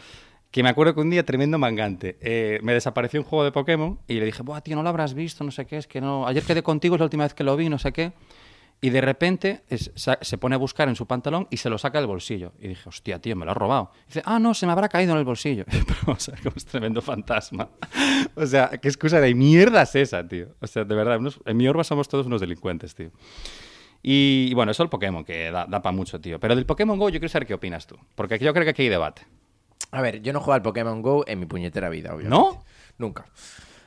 [0.51, 4.01] Que me acuerdo que un día, tremendo mangante, eh, me desapareció un juego de Pokémon
[4.09, 6.27] y le dije, Buah, tío, no lo habrás visto, no sé qué, es que no.
[6.27, 8.13] Ayer quedé contigo, es la última vez que lo vi, no sé qué.
[8.83, 11.99] Y de repente es- se pone a buscar en su pantalón y se lo saca
[11.99, 12.53] del bolsillo.
[12.59, 13.91] Y dije, hostia, tío, me lo ha robado.
[14.05, 15.65] Y dice, ah, no, se me habrá caído en el bolsillo.
[15.71, 17.69] Pero, o sea, como es tremendo fantasma.
[18.35, 20.49] o sea, qué excusa de mierda es esa, tío.
[20.61, 23.11] O sea, de verdad, unos- en mi urba somos todos unos delincuentes, tío.
[24.03, 26.41] Y, y bueno, eso el Pokémon, que da, para mucho, tío.
[26.41, 27.99] Pero del Pokémon Go yo quiero saber qué opinas tú.
[28.15, 29.27] Porque yo creo que aquí hay debate.
[29.91, 32.31] A ver, yo no juego al Pokémon Go en mi puñetera vida, obviamente.
[32.31, 32.65] ¿No?
[32.97, 33.27] Nunca.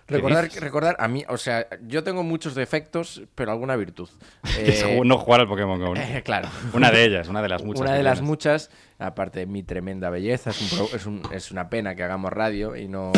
[0.05, 4.09] ¿Qué Recordar, recordar, a mí, o sea, yo tengo muchos defectos, pero alguna virtud.
[4.59, 5.95] Es Eh, no jugar al Pokémon Go.
[5.95, 6.01] ¿no?
[6.01, 6.49] eh, claro.
[6.73, 7.81] Una de ellas, una de las muchas.
[7.81, 8.27] Una de las tienes.
[8.27, 12.03] muchas, aparte de mi tremenda belleza, es, un pro- es, un- es una pena que
[12.03, 13.13] hagamos radio y no,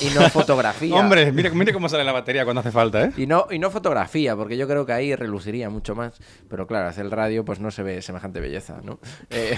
[0.00, 0.94] y no fotografía.
[0.94, 3.12] Hombre, mire, mire cómo sale la batería cuando hace falta, ¿eh?
[3.16, 6.14] Y no, y no fotografía, porque yo creo que ahí reluciría mucho más.
[6.48, 8.98] Pero claro, hacer el radio, pues no se ve semejante belleza, ¿no?
[9.30, 9.56] Eh.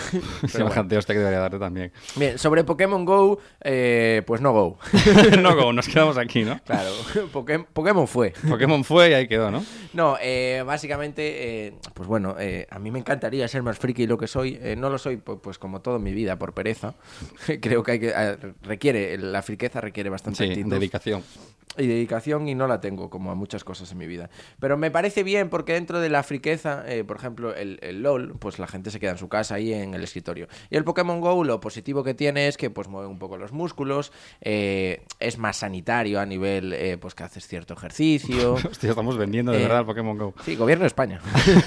[0.49, 1.93] Semejante hostia que debería darte también.
[2.17, 4.79] Bien, sobre Pokémon Go, eh, pues no Go.
[5.41, 6.59] no Go, nos quedamos aquí, ¿no?
[6.65, 6.91] claro,
[7.33, 8.33] Poké- Pokémon fue.
[8.49, 9.65] Pokémon fue y ahí quedó, ¿no?
[9.93, 14.19] No, eh, básicamente, eh, pues bueno, eh, a mí me encantaría ser más friki lo
[14.19, 14.59] que soy.
[14.63, 16.95] Eh, no lo soy, pu- pues, como todo mi vida, por pereza.
[17.61, 21.23] Creo que hay que requiere la friqueza requiere bastante Sí, dedicación.
[21.77, 24.29] y dedicación y no la tengo como a muchas cosas en mi vida.
[24.59, 28.37] Pero me parece bien porque dentro de la friqueza, eh, por ejemplo, el, el LOL,
[28.39, 30.47] pues la gente se queda en su casa ahí en el escritorio.
[30.71, 33.53] Y el Pokémon GO lo positivo que tiene es que pues mueve un poco los
[33.53, 38.55] músculos, eh, es más sanitario a nivel eh, pues que haces cierto ejercicio.
[38.71, 40.35] Hostia, estamos vendiendo de verdad Pokémon Go.
[40.45, 41.21] Sí, gobierno de España.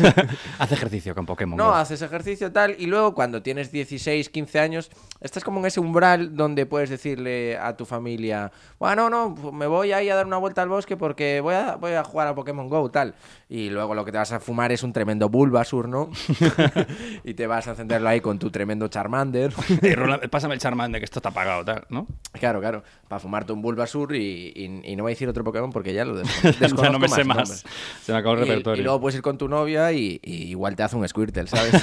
[0.59, 1.73] Haz ejercicio con Pokémon No, Go.
[1.73, 6.35] haces ejercicio tal y luego cuando tienes 16, 15 años, estás como en ese umbral
[6.35, 10.61] donde puedes decirle a tu familia, bueno, no, me voy ahí a dar una vuelta
[10.61, 13.15] al bosque porque voy a, voy a jugar a Pokémon Go tal.
[13.55, 16.09] Y luego lo que te vas a fumar es un tremendo Bulbasur, ¿no?
[17.23, 19.53] y te vas a encenderlo ahí con tu tremendo Charmander.
[19.95, 22.07] Roland, pásame el Charmander, que esto está apagado, tal, ¿no?
[22.31, 25.71] claro, claro, para fumarte un Bulbasur y, y- y no voy a decir otro Pokémon
[25.71, 27.63] porque ya lo des- ya desconozco no me sé más.
[28.01, 28.81] Se me acabó el Y- repertorio.
[28.81, 31.73] Y, luego puedes ir con tu novia y, y igual te hace un Squirtle, ¿sabes?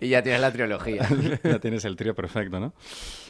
[0.00, 1.06] y ya tienes la trilogía.
[1.44, 2.72] ya tienes el trío perfecto, ¿no?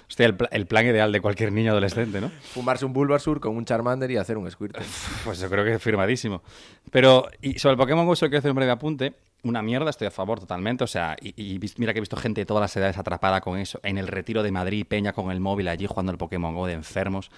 [0.09, 2.31] Hostia, el, el plan ideal de cualquier niño adolescente, ¿no?
[2.53, 4.85] Fumarse un Bulbasaur con un Charmander y hacer un Squirtle.
[5.25, 6.43] Pues yo creo que es firmadísimo.
[6.91, 9.15] Pero, y sobre el Pokémon Go, solo quiero hacer un breve apunte.
[9.43, 10.85] Una mierda, estoy a favor totalmente.
[10.85, 13.81] O sea, y, mira que he visto gente de todas las edades atrapada con eso.
[13.83, 16.75] En el retiro de Madrid, Peña con el móvil allí jugando el Pokémon Go de
[16.75, 17.31] enfermos.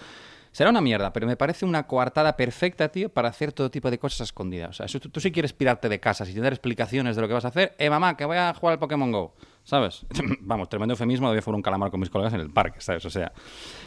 [0.57, 3.99] Será una mierda, pero me parece una coartada perfecta, tío, para hacer todo tipo de
[3.99, 4.71] cosas escondidas.
[4.71, 7.27] O sea, si tú, tú sí quieres pirarte de casa, sin tener explicaciones de lo
[7.27, 10.07] que vas a hacer, eh, mamá, que voy a jugar al Pokémon Go, ¿sabes?
[10.41, 13.05] Vamos, tremendo eufemismo, voy a jugar un calamar con mis colegas en el parque, ¿sabes?
[13.05, 13.31] O sea,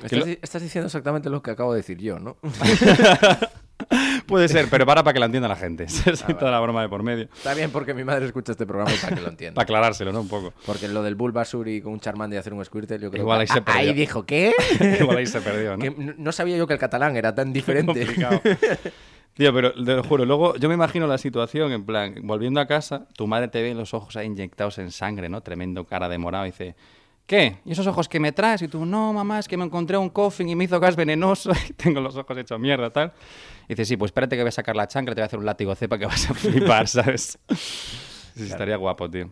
[0.04, 2.37] Estás, lo- estás diciendo exactamente lo que acabo de decir yo, ¿no?
[4.27, 5.87] puede ser, pero para para que la entienda la gente.
[6.07, 7.25] Ah, Sin toda la broma de por medio.
[7.25, 9.55] Está bien porque mi madre escucha este programa y para que lo entienda.
[9.55, 10.21] Para aclarárselo, ¿no?
[10.21, 10.53] Un poco.
[10.66, 13.38] Porque lo del Bulbasaur y con un Charmander y hacer un Squirtle, yo creo Igual
[13.38, 13.81] que ahí se Ah, perdió.
[13.81, 14.53] ahí dijo, ¿qué?
[15.01, 15.83] Igual ahí se perdió, ¿no?
[15.83, 18.07] Que no sabía yo que el catalán era tan diferente.
[19.35, 22.66] Tío, pero te lo juro, luego yo me imagino la situación, en plan, volviendo a
[22.66, 25.40] casa, tu madre te ve los ojos ahí inyectados en sangre, ¿no?
[25.40, 26.75] Tremendo cara de morado, y dice,
[27.31, 27.59] ¿qué?
[27.64, 28.61] ¿Y esos ojos que me traes?
[28.61, 31.53] Y tú, no, mamá, es que me encontré un coffin y me hizo gas venenoso
[31.69, 33.12] y tengo los ojos hechos mierda, tal.
[33.66, 35.38] Y dice, sí, pues espérate que voy a sacar la chancla te voy a hacer
[35.38, 37.38] un látigo cepa que vas a flipar, ¿sabes?
[38.35, 39.31] Sí, estaría guapo, tío.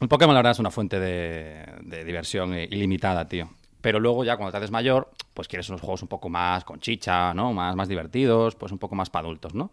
[0.00, 3.48] El Pokémon, la verdad, es una fuente de, de diversión ilimitada, tío.
[3.80, 6.80] Pero luego ya cuando te haces mayor, pues quieres unos juegos un poco más con
[6.80, 7.54] chicha, ¿no?
[7.54, 9.70] Más, más divertidos, pues un poco más para adultos, ¿no?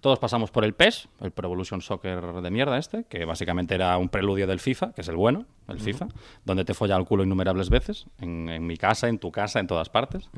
[0.00, 3.98] Todos pasamos por el PES, el Pro Evolution Soccer de mierda este, que básicamente era
[3.98, 6.06] un preludio del FIFA, que es el bueno, el FIFA,
[6.44, 9.66] donde te folla el culo innumerables veces, en, en mi casa, en tu casa, en
[9.66, 10.30] todas partes.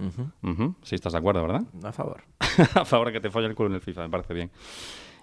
[0.42, 0.74] Ujú.
[0.80, 1.64] Sí, estás de acuerdo, ¿verdad?
[1.84, 2.22] A favor.
[2.74, 4.50] a favor que te folle el culo en el FIFA, me parece bien.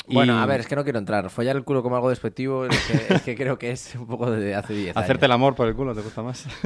[0.09, 1.29] Bueno, a ver, es que no quiero entrar.
[1.29, 4.31] Follar el culo como algo despectivo es que, es que creo que es un poco
[4.31, 5.03] de hace 10 años.
[5.03, 6.45] Hacerte el amor por el culo, ¿te gusta más?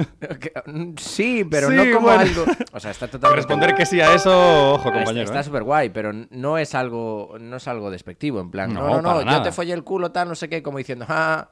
[0.65, 2.21] Mm, Sí, pero Sí, no como bueno.
[2.21, 2.45] algo...
[2.73, 3.35] O sea, está totalmente...
[3.47, 5.23] Responder que sí a eso, ojo, compañero.
[5.25, 5.43] Está ¿eh?
[5.43, 9.31] súper guay, pero no es algo no es algo despectivo, en plan, no, No, no,
[9.31, 11.49] yo te follé el culo, tal, no sé qué, como diciendo, ah,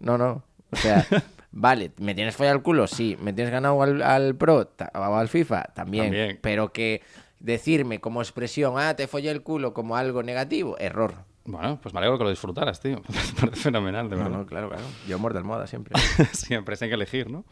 [0.00, 0.42] no, no.
[0.70, 1.06] O sea,
[1.52, 2.86] vale, ¿me tienes follado el culo?
[2.86, 3.16] Sí.
[3.20, 5.62] ¿Me tienes ganado al, al Pro o al FIFA?
[5.74, 6.04] También.
[6.06, 6.38] También.
[6.42, 7.02] Pero que
[7.38, 11.29] decirme como expresión, ah, te follé el culo como algo negativo, error.
[11.50, 12.96] Bueno, pues me alegro que lo disfrutaras, tío.
[13.08, 14.38] Me parece fenomenal, de No, verdad.
[14.38, 14.84] no, claro, claro.
[15.08, 15.98] Yo muerto de almohada siempre.
[16.32, 17.44] Siempre hay que elegir, ¿no?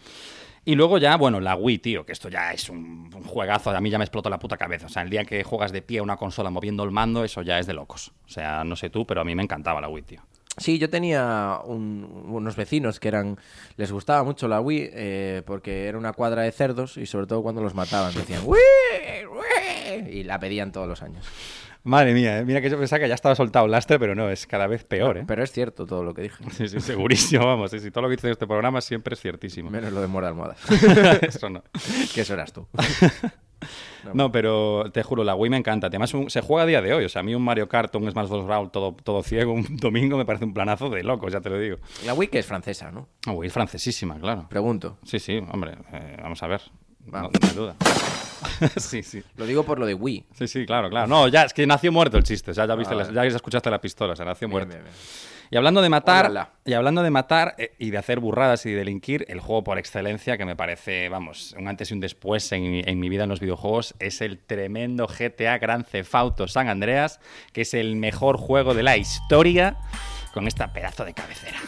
[0.64, 3.70] Y luego ya, bueno, la Wii, tío, que esto ya es un, un juegazo.
[3.70, 4.86] A mí ya me explotó la puta cabeza.
[4.86, 7.40] O sea, el día que juegas de pie a una consola moviendo el mando, eso
[7.42, 8.12] ya es de locos.
[8.26, 10.20] O sea, no sé tú, pero a mí me encantaba la Wii, tío.
[10.58, 13.38] Sí, yo tenía un- unos vecinos que eran.
[13.76, 17.42] Les gustaba mucho la Wii eh, porque era una cuadra de cerdos y sobre todo
[17.42, 18.58] cuando los mataban decían ¡Wii!
[19.26, 20.18] ¡Wii!
[20.18, 21.24] Y la pedían todos los años.
[21.88, 22.44] Madre mía, ¿eh?
[22.44, 24.84] mira que yo pensaba que ya estaba soltado el lastre, pero no, es cada vez
[24.84, 25.24] peor, ¿eh?
[25.26, 26.44] Pero es cierto todo lo que dije.
[26.52, 27.70] Sí, sí, segurísimo, vamos.
[27.70, 29.70] Sí, sí, todo lo que dice en este programa siempre es ciertísimo.
[29.70, 30.58] Menos lo de muerde almohadas.
[31.22, 31.62] Eso no.
[32.14, 32.66] que eso eras tú.
[34.14, 35.88] No, pero te juro, la Wii me encanta.
[35.88, 37.04] Además, un- se juega a día de hoy.
[37.04, 38.46] O sea, a mí un Mario Kart, un Smash Bros.
[38.46, 41.58] Brawl todo, todo ciego, un domingo me parece un planazo de locos, ya te lo
[41.58, 41.78] digo.
[42.06, 43.08] La Wii que es francesa, ¿no?
[43.26, 44.46] La Wii es francesísima, claro.
[44.48, 44.98] Pregunto.
[45.02, 46.62] Sí, sí, hombre, eh, vamos a ver.
[47.08, 47.32] No, Vamos.
[47.40, 47.76] no hay duda.
[48.76, 49.22] sí, sí.
[49.36, 50.24] Lo digo por lo de Wii.
[50.34, 51.06] Sí, sí, claro, claro.
[51.06, 52.52] No, ya, es que nació muerto el chiste.
[52.52, 53.12] O sea, ya, viste Ah, vale.
[53.14, 54.68] ya escuchaste la pistola, o sea, nació Bien, muerto.
[54.74, 54.94] bien, bien.
[55.50, 56.50] Y hablando de matar, Ólala.
[56.66, 59.78] y hablando de matar eh, y de hacer burradas y de delinquir, el juego por
[59.78, 63.30] excelencia que me parece, vamos, un antes y un después en, en mi vida en
[63.30, 67.18] los videojuegos es el tremendo GTA Gran Theft Auto San Andreas,
[67.54, 69.78] que es el mejor juego de la historia
[70.34, 71.58] con esta pedazo de cabecera.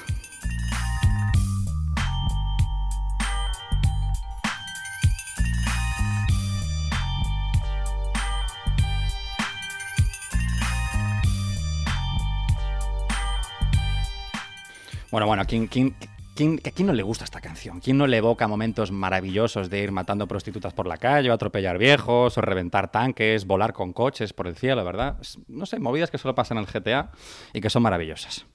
[15.10, 15.96] Bueno, bueno, ¿quién, quién,
[16.36, 17.80] ¿quién, ¿a quién no le gusta esta canción?
[17.80, 21.78] ¿Quién no le evoca momentos maravillosos de ir matando prostitutas por la calle, o atropellar
[21.78, 25.16] viejos, o reventar tanques, volar con coches por el cielo, verdad?
[25.48, 27.10] No sé, movidas que solo pasan en el GTA
[27.52, 28.46] y que son maravillosas.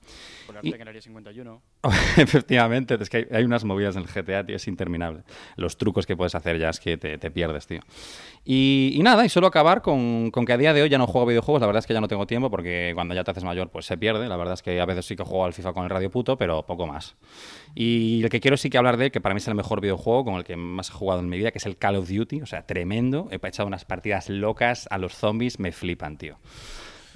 [0.45, 1.61] Colarte Y- en el área 51.
[2.17, 5.23] Efectivamente, es que hay, hay unas movidas en el GTA, tío, es interminable.
[5.55, 7.81] Los trucos que puedes hacer ya es que te, te pierdes, tío.
[8.43, 11.07] Y, y nada, y solo acabar con, con que a día de hoy ya no
[11.07, 13.43] juego videojuegos, la verdad es que ya no tengo tiempo porque cuando ya te haces
[13.43, 15.73] mayor pues se pierde, la verdad es que a veces sí que juego al FIFA
[15.73, 17.15] con el radio puto, pero poco más.
[17.73, 19.81] Y el que quiero sí que hablar de él, que para mí es el mejor
[19.81, 22.07] videojuego con el que más he jugado en mi vida, que es el Call of
[22.09, 23.27] Duty, o sea, tremendo.
[23.31, 26.37] He echado unas partidas locas a los zombies, me flipan, tío.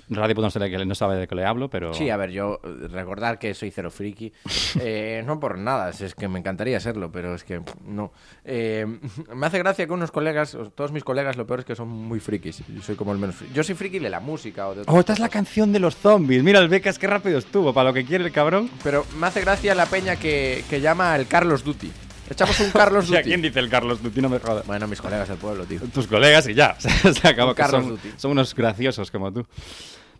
[0.09, 0.47] Radio puto
[0.85, 1.93] no, sabe de qué le hablo, pero...
[1.93, 4.33] Sí, a ver, yo eh, recordar que soy cero friki,
[4.79, 8.11] eh, no por nada, es que me encantaría serlo, pero es que no.
[8.43, 8.85] Eh,
[9.33, 11.89] me hace gracia que unos colegas, o todos mis colegas, lo peor es que son
[11.89, 12.63] muy frikis.
[12.67, 13.53] Yo soy como el menos friki.
[13.53, 15.95] Yo soy friki de la música o de Oh, esta es la canción de los
[15.95, 16.43] zombies.
[16.43, 18.69] Mira el becas, qué rápido estuvo, para lo que quiere el cabrón.
[18.83, 21.91] Pero me hace gracia la peña que, que llama el Carlos Duty.
[22.29, 23.29] Echamos un Carlos ¿Y a Duty.
[23.29, 24.21] quién dice el Carlos Duty?
[24.21, 24.65] No me jodas.
[24.65, 25.79] Bueno, mis colegas del pueblo, tío.
[25.93, 26.75] Tus colegas y ya.
[26.79, 27.51] Se acabó.
[27.51, 28.09] Un que Carlos son, Duty.
[28.17, 29.45] son unos graciosos como tú.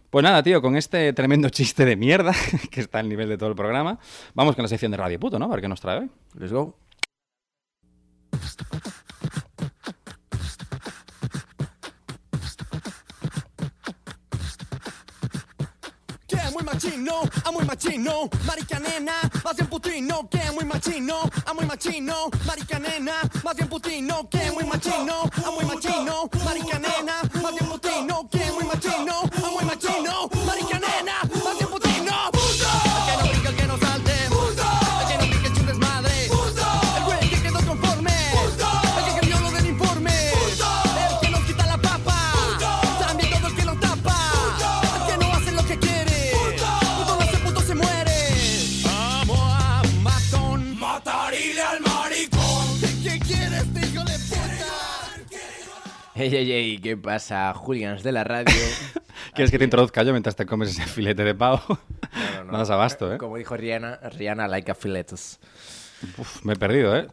[0.09, 2.33] Pues nada, tío, con este tremendo chiste de mierda,
[2.71, 3.99] que está al nivel de todo el programa,
[4.33, 5.45] vamos con la sección de Radio Puto, ¿no?
[5.45, 6.09] A ver qué nos trae hoy.
[6.35, 6.75] Let's go.
[16.51, 19.13] Muy machino, a muy machino, marica nena,
[19.45, 24.29] más bien putino, que es muy machino, a muy machino, marica nena, más bien putino,
[24.29, 28.65] que es muy machino, a muy machino, marica nena, más bien putino, que es muy
[28.65, 29.21] machino,
[30.01, 32.29] machino, marica nena, más bien putino.
[32.33, 36.25] El que no brinca, el que no salte, el que no pique, eche un desmadre,
[36.25, 38.12] el güey que quedó conforme,
[38.97, 42.33] el que cambió lo del informe, el que nos quita la papa,
[42.99, 44.17] también todo el que lo tapa,
[44.83, 47.15] el que no hace lo que quiere, puto.
[47.15, 48.17] No hace, puto se muere.
[48.88, 52.79] Amo a matón, matarile al maricón.
[53.03, 55.35] ¿Qué quieres, hijo de puta?
[56.15, 58.53] Ey, ey, ey, ¿qué pasa, hooligans de la radio?
[59.39, 61.62] ¿Quieres que te introduzca yo mientras te comes ese filete de pavo?
[61.69, 63.17] No, no, No abasto, ¿eh?
[63.17, 65.39] Como dijo Rihanna, Rihanna like a filetos.
[66.17, 67.08] Uf, me he perdido, ¿eh?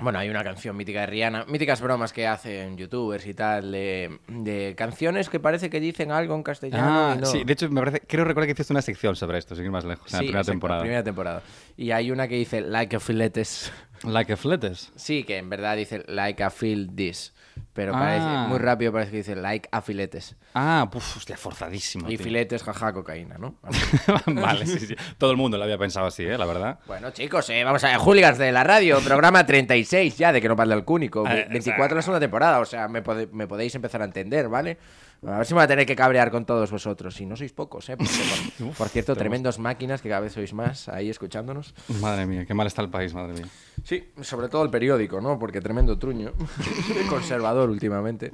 [0.00, 4.18] Bueno, hay una canción mítica de Rihanna, míticas bromas que hacen youtubers y tal, de,
[4.26, 6.84] de canciones que parece que dicen algo en castellano.
[6.84, 7.26] Ah, y no.
[7.26, 9.70] sí, de hecho, me parece, creo recordar que hiciste una sección sobre esto, sin ir
[9.70, 10.80] más lejos, en la primera exacto, temporada.
[10.80, 11.42] primera temporada.
[11.76, 13.72] Y hay una que dice like a filetes.
[14.04, 14.92] Like a fletes.
[14.96, 17.32] Sí, que en verdad dice like a feel this.
[17.72, 17.98] Pero Ah.
[17.98, 20.36] parece, muy rápido parece que dice like a filetes.
[20.54, 22.08] Ah, puf, hostia, forzadísimo.
[22.08, 22.24] Y tío.
[22.24, 23.56] filetes, jaja, cocaína, ¿no?
[24.26, 24.94] vale, sí, sí.
[25.18, 26.38] Todo el mundo lo había pensado así, ¿eh?
[26.38, 26.78] La verdad.
[26.86, 30.48] Bueno, chicos, eh, vamos a ver, Hooligans de la radio, programa 36 ya, de que
[30.48, 31.24] no parle al cúnico.
[31.28, 34.48] Eh, 24 en la segunda temporada, o sea, me, pode- me podéis empezar a entender,
[34.48, 34.78] ¿vale?
[35.26, 37.20] A ver si me voy a tener que cabrear con todos vosotros.
[37.20, 37.96] Y no sois pocos, ¿eh?
[37.96, 38.12] Porque,
[38.58, 41.74] por, por cierto, tremendos máquinas que cada vez sois más ahí escuchándonos.
[42.00, 43.46] Madre mía, qué mal está el país, madre mía.
[43.82, 45.38] Sí, sobre todo el periódico, ¿no?
[45.38, 46.32] Porque tremendo truño.
[47.08, 48.32] Conservador últimamente.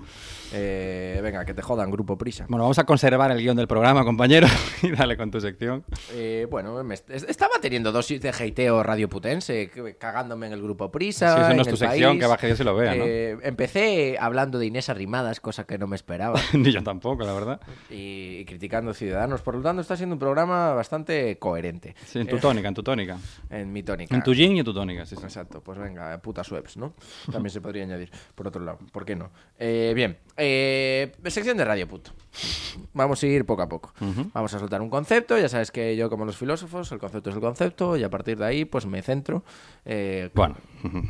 [0.52, 2.46] Eh, venga, que te jodan, Grupo Prisa.
[2.48, 4.46] Bueno, vamos a conservar el guion del programa, compañero,
[4.82, 5.84] y dale con tu sección.
[6.12, 11.34] Eh, bueno, me est- estaba teniendo dosis de hateo radioputense, cagándome en el grupo Prisa.
[11.34, 12.20] Sí, eso no en es tu sección, país.
[12.20, 13.04] que baje Dios y lo vea, ¿no?
[13.06, 17.32] Eh, Empecé hablando de Inés Arrimadas, cosa que no me esperaba, Ni yo tampoco, la
[17.32, 17.60] verdad.
[17.90, 19.40] y, y criticando Ciudadanos.
[19.42, 21.94] Por lo tanto, está siendo un programa bastante coherente.
[22.06, 23.18] Sí, en tu tónica, en tu tónica.
[23.50, 24.14] En mi tónica.
[24.14, 25.22] En tu yin y en tu tónica, sí, sí.
[25.24, 26.94] Exacto, pues venga, putas webs, ¿no?
[27.30, 29.30] También se podría añadir, por otro lado, ¿por qué no?
[29.58, 32.12] Eh, bien, eh, sección de Radio Puto.
[32.92, 33.92] Vamos a ir poco a poco.
[34.32, 37.36] Vamos a soltar un concepto, ya sabes que yo como los filósofos, el concepto es
[37.36, 39.44] el concepto, y a partir de ahí pues me centro.
[39.84, 40.56] eh, Bueno,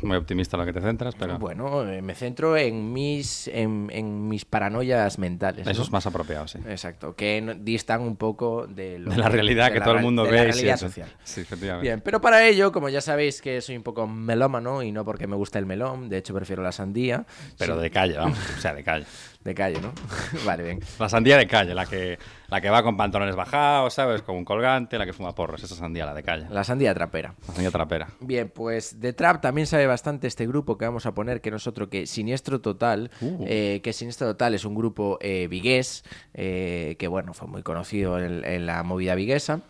[0.03, 4.27] muy optimista lo que te centras, pero bueno, eh, me centro en mis, en, en
[4.27, 5.67] mis paranoias mentales.
[5.67, 5.83] eso ¿no?
[5.83, 6.59] es más apropiado, sí.
[6.67, 10.01] Exacto, que distan un poco de, lo De la realidad de que la todo el
[10.01, 10.87] mundo de ve la y sí, realidad eso.
[10.87, 11.09] social.
[11.23, 11.87] Sí, efectivamente.
[11.87, 15.27] Bien, pero para ello, como ya sabéis que soy un poco melómano y no porque
[15.27, 17.25] me gusta el melón, de hecho prefiero la sandía.
[17.57, 18.37] Pero Sí, de calle, vamos.
[18.57, 19.05] O sea, de calle.
[19.43, 19.91] de calle, ¿no?
[20.45, 20.79] vale, bien.
[20.99, 24.21] La sandía de calle, la que, la que va con pantalones bajados, ¿sabes?
[24.21, 25.61] Con un colgante, la que fuma porros.
[25.63, 26.45] Esa sandía, la de calle.
[26.49, 27.35] La sandía trapera.
[27.47, 28.07] La sandía trapera.
[28.21, 31.57] Bien, pues de Trap también sabe bastante este grupo que vamos a poner, que no
[31.57, 33.45] es otro que Siniestro Total, Uh.
[33.47, 38.19] eh, que Siniestro Total es un grupo eh, vigués, eh, que bueno, fue muy conocido
[38.19, 39.61] en, en la movida viguesa,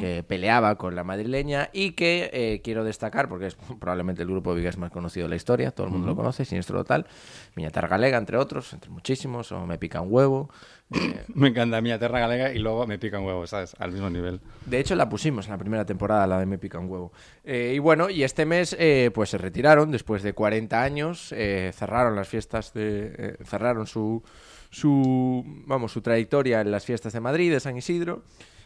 [0.00, 4.76] que peleaba con la madrileña y que quiero destacar, porque es probablemente el grupo vigués
[4.78, 7.06] más conocido de la historia, todo el mundo lo conoce, Siniestro Total,
[7.56, 10.50] Miñatar Galega, entre otros, entre muchísimos, o Me Pica un Huevo.
[10.94, 13.76] Eh, Me encanta mi tierra galega y luego me pican huevos, ¿sabes?
[13.78, 14.40] Al mismo nivel.
[14.66, 17.12] De hecho, la pusimos en la primera temporada, la de Me Pica un Huevo.
[17.44, 21.72] Eh, y bueno, y este mes eh, pues se retiraron después de 40 años, eh,
[21.74, 23.14] cerraron las fiestas de...
[23.18, 24.22] eh, cerraron su,
[24.70, 28.22] su, vamos, su trayectoria en las fiestas de Madrid, de San Isidro.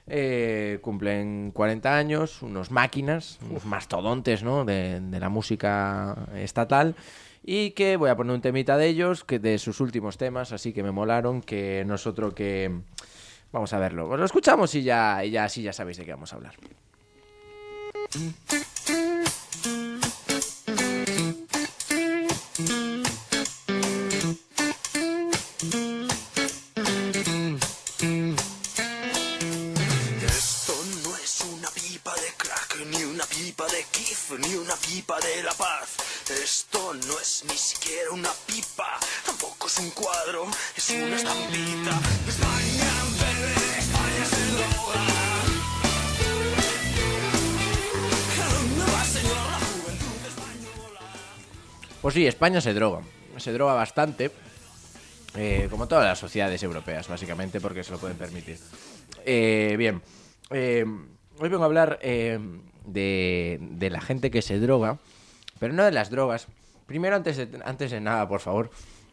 [0.06, 4.64] eh, cumplen 40 años, unos máquinas, unos mastodontes ¿no?
[4.64, 6.94] de, de la música estatal.
[7.44, 10.72] Y que voy a poner un temita de ellos, que de sus últimos temas, así
[10.72, 12.80] que me molaron, que nosotros que...
[13.52, 14.08] Vamos a verlo.
[14.08, 16.54] Pues lo escuchamos y ya, y ya así ya sabéis de qué vamos a hablar.
[33.32, 33.84] Pipa de
[34.38, 35.42] ni una pipa de
[36.42, 42.00] Esto no es ni siquiera una pipa, tampoco es un cuadro, es una estampita.
[42.26, 45.00] España, bebé, España se droga.
[52.00, 53.02] Pues sí, España se droga.
[53.36, 54.30] Se droga bastante.
[55.36, 58.58] eh, como todas las sociedades europeas, básicamente, porque se lo pueden permitir.
[59.24, 60.02] Eh, bien.
[60.50, 60.84] eh,
[61.38, 62.38] hoy vengo a hablar eh,
[62.84, 64.98] de, de la gente que se droga,
[65.62, 66.48] pero no de las drogas.
[66.86, 68.68] Primero, antes de, antes de nada, por favor,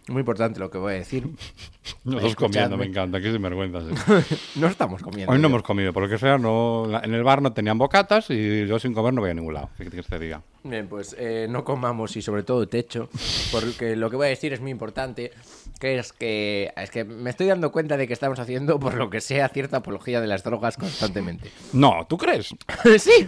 [0.08, 1.28] muy importante lo que voy a decir.
[2.04, 2.78] Nosotros comiendo, Escuchadme.
[2.78, 3.82] me encanta, qué sinvergüenza.
[4.56, 5.32] no estamos comiendo.
[5.32, 8.80] Hoy no hemos comido, porque sea, no, en el bar no tenían bocatas y yo
[8.80, 9.70] sin comer no voy a ningún lado.
[9.78, 10.42] ¿Qué te diga?
[10.64, 13.10] Bien, pues eh, no comamos y sobre todo techo,
[13.52, 15.32] porque lo que voy a decir es muy importante,
[15.80, 19.10] que es que es que me estoy dando cuenta de que estamos haciendo, por lo
[19.10, 21.50] que sea, cierta apología de las drogas constantemente.
[21.74, 22.54] No, ¿tú crees?
[23.00, 23.26] sí.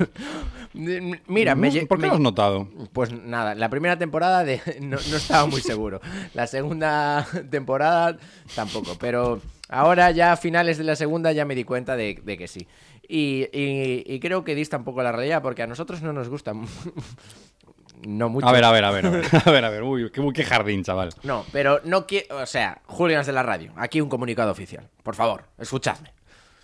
[0.74, 2.68] Mira, me, lle- ¿Por qué me- lo has notado?
[2.94, 6.02] Pues nada, la primera temporada de, no, no estaba muy seguro.
[6.34, 8.18] La segunda temporada
[8.56, 8.98] tampoco.
[9.00, 12.48] Pero ahora ya a finales de la segunda ya me di cuenta de, de que
[12.48, 12.68] sí.
[13.08, 16.30] Y, y- y creo que dista un poco la realidad porque a nosotros no nos
[16.30, 16.54] gusta.
[18.08, 18.48] no mucho.
[18.48, 19.84] A ver, a ver, a ver, a ver, a ver, a ver.
[19.84, 21.10] Uy, qué, jardín, chaval.
[21.24, 22.38] No, pero no quiero.
[22.38, 23.72] O sea, Julianas de la radio.
[23.78, 24.90] Aquí un comunicado oficial.
[25.04, 26.12] Por favor, escuchadme.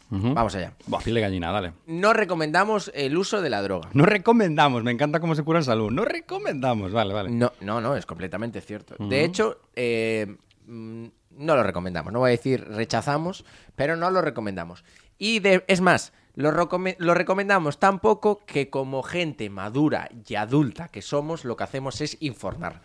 [0.10, 0.72] Vamos allá.
[0.86, 1.74] Buah, piel de gallina, dale.
[1.86, 3.90] No recomendamos el uso de la droga.
[3.92, 5.92] No recomendamos, me encanta cómo se cura en salud.
[5.92, 7.30] No recomendamos, vale, vale.
[7.30, 8.96] No, no, no, es completamente cierto.
[9.00, 11.06] De hecho, eh, mm,
[11.40, 12.14] no lo recomendamos.
[12.14, 13.44] No voy a decir rechazamos,
[13.76, 14.86] pero no lo recomendamos.
[15.18, 20.88] Y de- es más, lo, lo recomendamos tan poco que como gente madura y adulta
[20.88, 22.82] que somos, lo que hacemos es informar.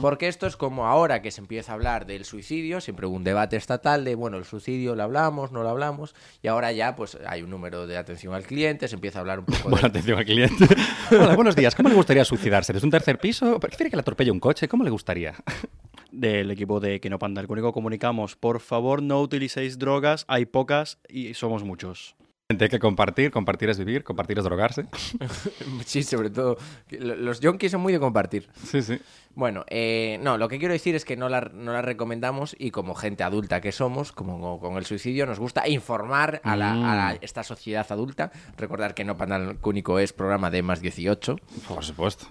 [0.00, 3.24] Porque esto es como ahora que se empieza a hablar del suicidio, siempre hubo un
[3.24, 7.18] debate estatal de, bueno, el suicidio lo hablamos, no lo hablamos, y ahora ya pues
[7.26, 9.70] hay un número de atención al cliente, se empieza a hablar un poco de...
[9.70, 10.68] Buena atención al cliente.
[11.10, 11.74] Hola, buenos días.
[11.74, 12.72] ¿Cómo le gustaría suicidarse?
[12.72, 13.58] ¿Desde un tercer piso?
[13.58, 14.68] ¿Prefiere que le atropelle un coche?
[14.68, 15.34] ¿Cómo le gustaría?
[16.12, 17.40] del equipo de Que no panda.
[17.40, 22.16] El único comunicamos, por favor no utilicéis drogas, hay pocas y somos muchos.
[22.50, 23.30] Hay que compartir.
[23.30, 24.86] Compartir es vivir, compartir es drogarse.
[25.84, 26.56] Sí, sobre todo,
[26.90, 28.48] los yonkis son muy de compartir.
[28.64, 28.98] Sí, sí.
[29.34, 32.70] Bueno, eh, no, lo que quiero decir es que no la, no la recomendamos y
[32.70, 36.96] como gente adulta que somos, como con el suicidio, nos gusta informar a, la, a
[36.96, 38.32] la- esta sociedad adulta.
[38.56, 41.36] Recordar que No Panal Cúnico es programa de más 18,
[41.68, 42.28] Por supuesto.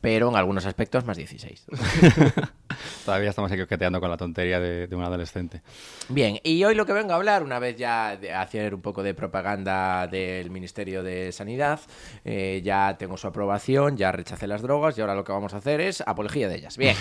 [0.00, 1.66] Pero en algunos aspectos más 16.
[3.04, 5.62] Todavía estamos aquí coqueteando con la tontería de, de un adolescente.
[6.08, 9.02] Bien, y hoy lo que vengo a hablar, una vez ya de hacer un poco
[9.02, 11.80] de propaganda del Ministerio de Sanidad,
[12.24, 15.58] eh, ya tengo su aprobación, ya rechacé las drogas y ahora lo que vamos a
[15.58, 16.76] hacer es apología de ellas.
[16.76, 16.96] Bien.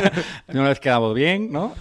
[0.48, 1.72] Una vez quedamos bien, ¿no?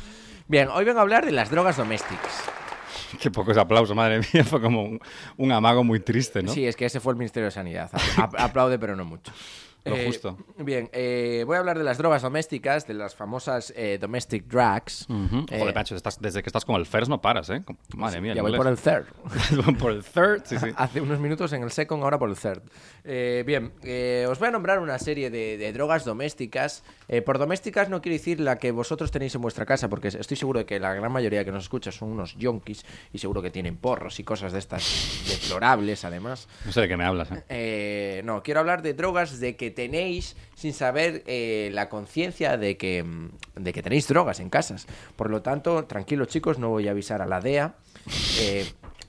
[0.47, 2.43] Bien, hoy vengo a hablar de las drogas domésticas.
[3.19, 4.43] Qué pocos aplausos, madre mía.
[4.45, 4.99] Fue como un,
[5.37, 6.53] un amago muy triste, ¿no?
[6.53, 7.89] Sí, es que ese fue el Ministerio de Sanidad.
[8.17, 9.31] A- a- aplaude, pero no mucho.
[9.83, 10.37] Lo Eh, justo.
[10.57, 15.07] Bien, eh, voy a hablar de las drogas domésticas, de las famosas eh, domestic drugs.
[15.09, 15.45] Ujú.
[15.49, 17.63] Eh, Joder, macho, estás- desde que estás con el first no paras, ¿eh?
[17.95, 18.35] Madre mía.
[18.35, 19.05] ya voy por el third.
[19.79, 20.67] por el third, sí, sí.
[20.77, 22.61] Hace unos minutos en el second, ahora por el third.
[23.03, 26.83] Eh, bien, eh, os voy a nombrar una serie de, de drogas domésticas.
[27.07, 30.37] Eh, por domésticas no quiero decir la que vosotros tenéis en vuestra casa, porque estoy
[30.37, 33.49] seguro de que la gran mayoría que nos escucha son unos yonkis y seguro que
[33.49, 34.83] tienen porros y cosas de estas
[35.27, 36.47] deplorables, además.
[36.65, 37.43] No sé de qué me hablas, ¿eh?
[37.49, 42.77] Eh, no, quiero hablar de drogas de que tenéis sin saber eh, la conciencia de
[42.77, 44.87] que, mm, de que tenéis drogas en casas.
[45.15, 47.75] Por lo tanto, tranquilos chicos, no voy a avisar a la DEA.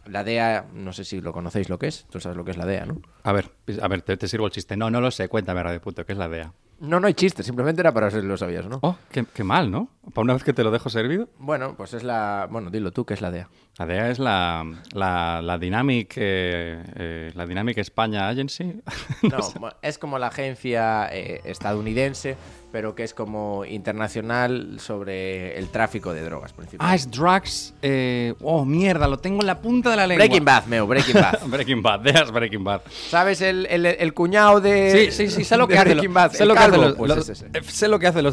[0.07, 2.07] La DEA, no sé si lo conocéis lo que es.
[2.11, 3.01] Tú sabes lo que es la DEA, ¿no?
[3.23, 4.77] A ver, a ver, te, te sirvo el chiste.
[4.77, 5.29] No, no lo sé.
[5.29, 6.53] Cuéntame, radio puto, ¿qué es la DEA?
[6.81, 8.81] No, no hay chiste, simplemente era para ver si lo sabías, ¿no?
[8.83, 9.89] Oh, qué, qué mal, ¿no?
[10.13, 11.29] Para una vez que te lo dejo servido.
[11.39, 12.49] Bueno, pues es la...
[12.51, 13.49] Bueno, dilo tú, ¿qué es la DEA?
[13.79, 18.81] La DEA es la, la, la Dynamic, eh, eh, la Dynamic España Agency.
[19.23, 22.37] No, es como la agencia eh, estadounidense
[22.73, 27.75] pero que es como internacional sobre el tráfico de drogas, Ah, es Drugs.
[27.83, 30.25] eh, Oh, mierda, lo tengo en la punta de la lengua.
[30.25, 31.39] Breaking Bad, Meo, Breaking Bad.
[31.49, 32.81] Breaking Bad, dejas Breaking Bad.
[33.11, 35.11] ¿Sabes el, el, el cuñado de.
[35.11, 35.91] Sí, sí, sí, sé lo que hace.
[35.91, 36.33] Breaking lo- Bad?
[36.33, 36.97] sé lo que hacen los,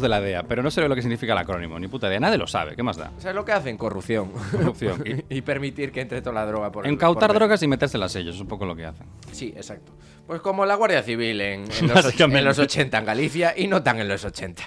[0.00, 2.18] de la DEA, pero no sé lo que significa el acrónimo, ni puta idea.
[2.18, 3.10] Nadie lo sabe, ¿qué más da?
[3.18, 3.76] ¿Sabes lo que hacen?
[3.76, 4.30] Corrupción.
[4.52, 5.04] Corrupción.
[5.30, 8.34] Y, permitir que entre toda la droga por el- Encautar por drogas y metérselas ellos,
[8.34, 9.06] es un poco lo que hacen.
[9.32, 9.92] Sí, exacto.
[10.26, 13.82] Pues como la Guardia Civil en, en los, en los 80 en Galicia y no
[13.82, 14.62] tan en los 80.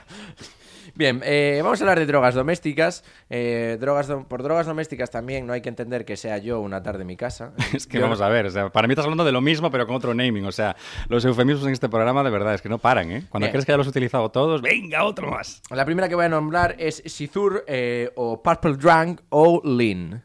[0.95, 3.03] Bien, eh, vamos a hablar de drogas domésticas.
[3.27, 7.01] Eh, drogas por drogas domésticas también no hay que entender que sea yo una tarde
[7.01, 7.53] en mi casa.
[7.73, 9.87] Es que vamos a ver, o sea, para mí estás hablando de lo mismo, pero
[9.87, 10.45] con otro naming.
[10.45, 10.75] O sea,
[11.09, 13.23] los eufemismos en este programa de verdad es que no paran, ¿eh?
[13.29, 13.51] Cuando Bien.
[13.53, 15.63] crees que ya los has utilizado todos, venga, otro más.
[15.71, 20.23] La primera que voy a nombrar es Sithur eh, o Purple Drunk o Lean.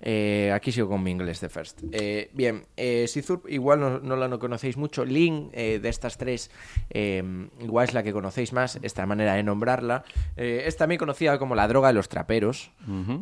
[0.00, 1.80] Eh, aquí sigo con mi inglés de first.
[1.92, 5.04] Eh, bien, eh, Sithur igual no, no la no conocéis mucho.
[5.04, 6.50] Lean, eh, de estas tres,
[6.90, 7.22] eh,
[7.60, 10.04] igual es la que conocéis más, esta manera de nombrarla.
[10.36, 12.70] Es también conocida como la droga de los traperos,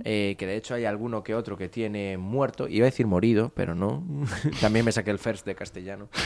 [0.05, 2.69] que de hecho hay alguno que otro que tiene muerto.
[2.69, 4.05] Iba a decir morido, pero no.
[4.61, 6.09] también me saqué el first de castellano.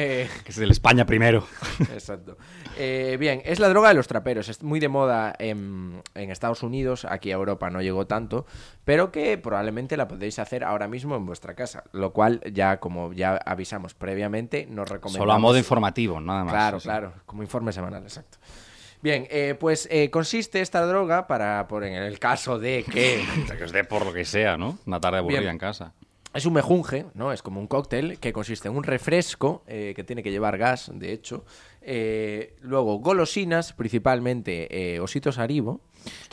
[0.00, 1.44] Que es el España primero.
[1.92, 2.36] Exacto.
[2.78, 4.48] Bien, es la droga de los traperos.
[4.48, 7.04] Es muy de moda en, en Estados Unidos.
[7.04, 8.46] Aquí a Europa no llegó tanto.
[8.90, 11.84] Pero que probablemente la podéis hacer ahora mismo en vuestra casa.
[11.92, 15.22] Lo cual ya, como ya avisamos previamente, nos recomendamos.
[15.22, 16.52] Solo a modo informativo, nada más.
[16.52, 17.12] Claro, sí, claro.
[17.24, 18.38] Como informe semanal, exacto.
[19.00, 23.22] Bien, eh, pues eh, consiste esta droga para, por en el caso de que
[23.56, 24.76] que os dé por lo que sea, ¿no?
[24.86, 25.52] Una tarde aburrida Bien.
[25.52, 25.94] en casa.
[26.32, 27.32] Es un mejunje, ¿no?
[27.32, 30.90] Es como un cóctel que consiste en un refresco eh, que tiene que llevar gas,
[30.94, 31.44] de hecho.
[31.80, 35.80] Eh, luego, golosinas, principalmente eh, ositos Haribo.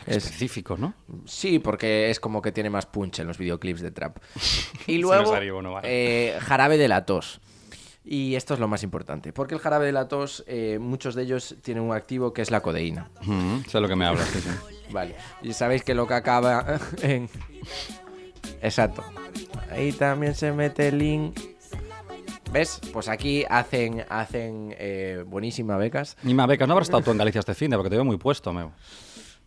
[0.06, 0.94] Es- Específico, ¿no?
[1.26, 4.18] sí, porque es como que tiene más punch en los videoclips de trap.
[4.88, 5.88] Y luego, es Haribo, no vale.
[5.90, 7.42] eh, jarabe de la tos.
[8.10, 11.24] Y esto es lo más importante, porque el jarabe de la tos, eh, muchos de
[11.24, 13.10] ellos tienen un activo que es la codeína.
[13.22, 14.50] Ujú, sé lo que me hablas, sí, sí.
[14.92, 15.16] Vale.
[15.42, 17.30] Y sabéis que lo que acaba en.
[18.62, 19.04] Exacto.
[19.70, 21.38] Ahí también se mete el link.
[22.54, 22.80] ¿Ves?
[22.94, 26.16] Pues aquí hacen, hacen eh, buenísimas becas.
[26.24, 28.06] Ni más becas, no habrás estado tú en Galicia este fin de porque te veo
[28.06, 28.72] muy puesto, meu.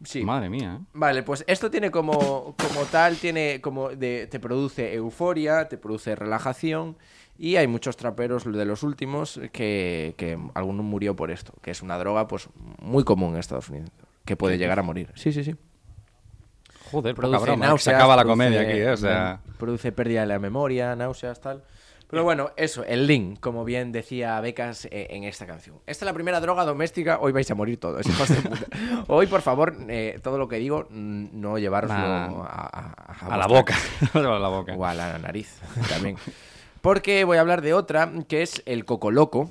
[0.03, 0.24] Sí.
[0.24, 0.84] Madre mía, ¿eh?
[0.94, 6.16] Vale, pues esto tiene como, como tal, tiene como de, te produce euforia, te produce
[6.16, 6.96] relajación
[7.38, 11.82] y hay muchos traperos de los últimos que, que alguno murió por esto, que es
[11.82, 12.48] una droga pues
[12.80, 13.90] muy común en Estados Unidos,
[14.24, 15.11] que puede llegar a morir.
[15.16, 15.55] Sí, sí, sí.
[16.90, 17.68] Joder, produce broma, ¿eh?
[17.68, 17.82] náuseas.
[17.84, 18.90] Se acaba la produce- comedia aquí, ¿eh?
[18.90, 19.40] O sea...
[19.59, 21.62] Produce pérdida de la memoria, náuseas, tal.
[22.11, 25.76] Pero bueno, eso, el link, como bien decía Becas eh, en esta canción.
[25.86, 28.04] Esta es la primera droga doméstica, hoy vais a morir todos.
[28.08, 28.66] hijos de puta.
[29.06, 32.42] Hoy, por favor, eh, todo lo que digo, no llevaroslo Nah.
[32.44, 33.76] a, a- A la vuestra-
[34.12, 34.18] boca.
[34.36, 34.74] a la boca.
[34.76, 35.58] O a la nariz
[35.88, 36.16] también.
[36.80, 39.50] Porque voy a hablar de otra, que es el Coco Loco.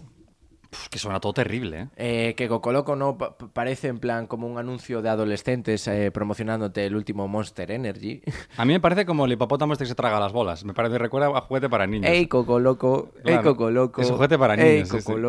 [0.72, 1.88] Uf, que suena todo terrible, ¿eh?
[2.30, 5.88] Eh, que Coco Loco no pa- pa- parece en plan como un anuncio de adolescentes
[5.88, 8.22] eh, promocionándote el último Monster Energy.
[8.58, 10.64] A mí me parece como el hipopótamo este que se traga las bolas.
[10.66, 12.12] Me parece, recuerda a juguete para niños.
[12.12, 13.10] ¡Ey, Coco Loco!
[13.18, 14.02] ¡Ey, Claro, Coco Loco!
[14.02, 15.22] es un juguete para ¡Ey, niños, sí, Coco sí.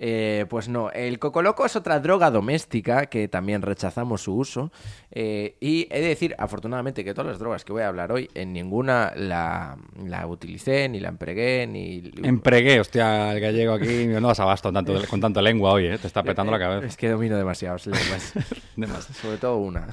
[0.00, 4.70] Eh, pues no, el Coco Loco es otra droga doméstica que también rechazamos su uso.
[5.10, 8.30] eh, y he de decir, afortunadamente, que todas las drogas que voy a hablar hoy,
[8.34, 12.12] en ninguna la, la utilicé, ni la empregué, ni...
[12.22, 14.06] Empregué, hostia, el gallego aquí.
[14.06, 15.98] No das abasto con tanto, con tanto lengua hoy, ¿eh?
[15.98, 16.86] Te está petando la cabeza.
[16.86, 18.34] Es que domino demasiadas lenguas.
[19.20, 19.88] Sobre todo una,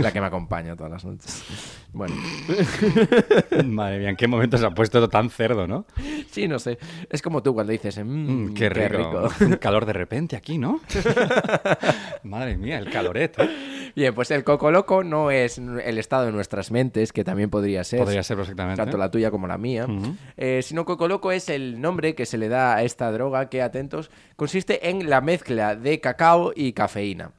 [0.00, 1.42] la que me acompaña todas las noches.
[1.92, 2.14] Bueno,
[3.64, 5.84] Madre mía, ¿en qué momento se ha puesto esto tan cerdo, no?
[6.30, 6.78] sí, no sé.
[7.10, 9.28] Es como tú cuando dices, "Mm, Mm, qué rico.
[9.48, 10.80] Un calor de repente aquí, ¿no?
[12.22, 13.38] Madre mía, el caloret.
[13.38, 13.48] ¿eh?
[13.94, 17.84] Bien, pues el coco loco no es el estado de nuestras mentes, que también podría
[17.84, 18.00] ser.
[18.00, 18.80] Podría ser perfectamente.
[18.80, 19.86] Tanto la tuya como la mía.
[20.36, 23.62] Eh, sino coco loco es el nombre que se le da a esta droga que,
[23.62, 27.32] atentos, consiste en la mezcla de cacao y cafeína.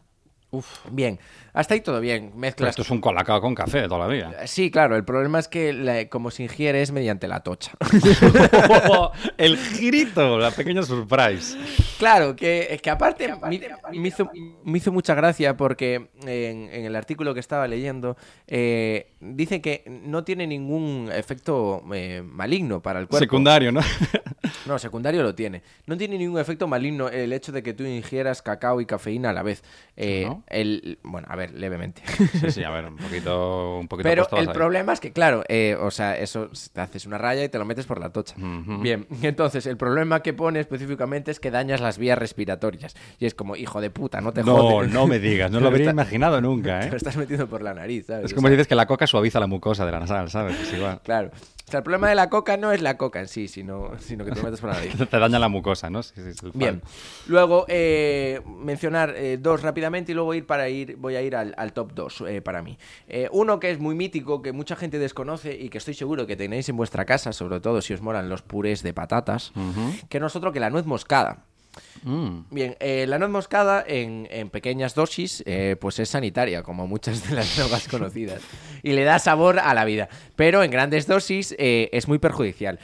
[0.51, 0.79] Uf.
[0.91, 1.19] Bien,
[1.53, 2.27] hasta ahí todo bien.
[2.29, 2.69] Pero Mezclas.
[2.71, 4.47] esto es un colacao con café de toda la vida.
[4.47, 7.71] Sí, claro, el problema es que la- como se ingiere es mediante la tocha.
[9.37, 11.57] el girito, la pequeña surprise.
[11.97, 13.59] Claro, que, que aparte me,
[13.99, 14.29] me hizo,
[14.63, 19.83] me hizo mucha gracia porque en, en el artículo que estaba leyendo eh, dice que
[19.87, 23.23] no tiene ningún efecto eh, maligno para el cuerpo.
[23.23, 23.81] Secundario, ¿no?
[24.69, 25.63] No, secundario lo tiene.
[25.87, 29.33] No tiene ningún efecto maligno el hecho de que tú ingieras cacao y cafeína a
[29.33, 29.63] la vez.
[29.97, 30.43] Eh, ¿No?
[30.47, 32.01] el, bueno, a ver, levemente.
[32.39, 34.53] Sí, sí, a ver, un poquito, un poquito Pero el ahí.
[34.53, 37.65] problema es que, claro, eh, o sea, eso te haces una raya y te lo
[37.65, 38.35] metes por la tocha.
[38.37, 42.95] Bien, entonces el problema que pone específicamente es que dañas las vías respiratorias.
[43.19, 44.91] Y es como, hijo de puta, no te No, jodes.
[44.91, 46.97] no me digas, no lo habría imaginado nunca, Te lo ¿eh?
[46.97, 48.25] estás metiendo por la nariz, ¿sabes?
[48.25, 50.29] Es O como sea, si dices que la coca suaviza la mucosa de la nasal,
[50.29, 50.59] ¿sabes?
[50.61, 50.99] Es igual.
[51.03, 51.31] Claro.
[51.69, 54.25] O sea, el problema de la coca no es la coca en sí, sino, sino
[54.25, 54.95] que te metes por la nariz.
[55.09, 56.01] Te daña la mucosa, ¿no?
[56.01, 56.47] Sí, sí.
[56.55, 56.81] Bien.
[57.27, 61.53] Luego, eh, mencionar eh, dos rápidamente y luego ir para ir, voy a ir al,
[61.57, 62.79] al top 2 para mí.
[63.07, 66.35] Eh, uno que es muy mítico, que mucha gente desconoce y que estoy seguro que
[66.35, 69.51] tenéis en vuestra casa, sobre todo si os moran los purés de patatas,
[70.09, 71.43] que no es otro que la nuez moscada.
[72.03, 72.39] Mm.
[72.51, 77.27] Bien, eh, la nuez moscada en, en pequeñas dosis eh, pues es sanitaria, como muchas
[77.27, 78.41] de las drogas conocidas,
[78.83, 82.79] y le da sabor a la vida, pero en grandes dosis eh, es muy perjudicial.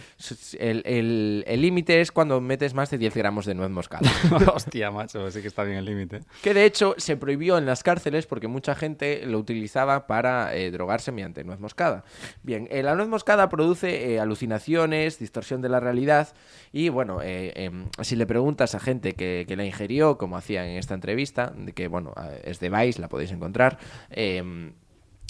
[0.60, 4.10] El límite es cuando metes más de 10 gramos de nuez moscada.
[4.54, 6.22] Hostia, macho, sí que está bien el límite.
[6.42, 10.72] Que de hecho se prohibió en las cárceles porque mucha gente lo utilizaba para eh,
[10.72, 12.04] drogarse mediante nuez moscada.
[12.44, 16.30] Bien, la nuez moscada produce alucinaciones, distorsión de la realidad
[16.72, 20.78] y bueno, em, si le preguntas a gente que, que la ingirió, como hacían en
[20.78, 23.78] esta entrevista, de que bueno, es de Vice, la podéis encontrar,
[24.10, 24.74] em,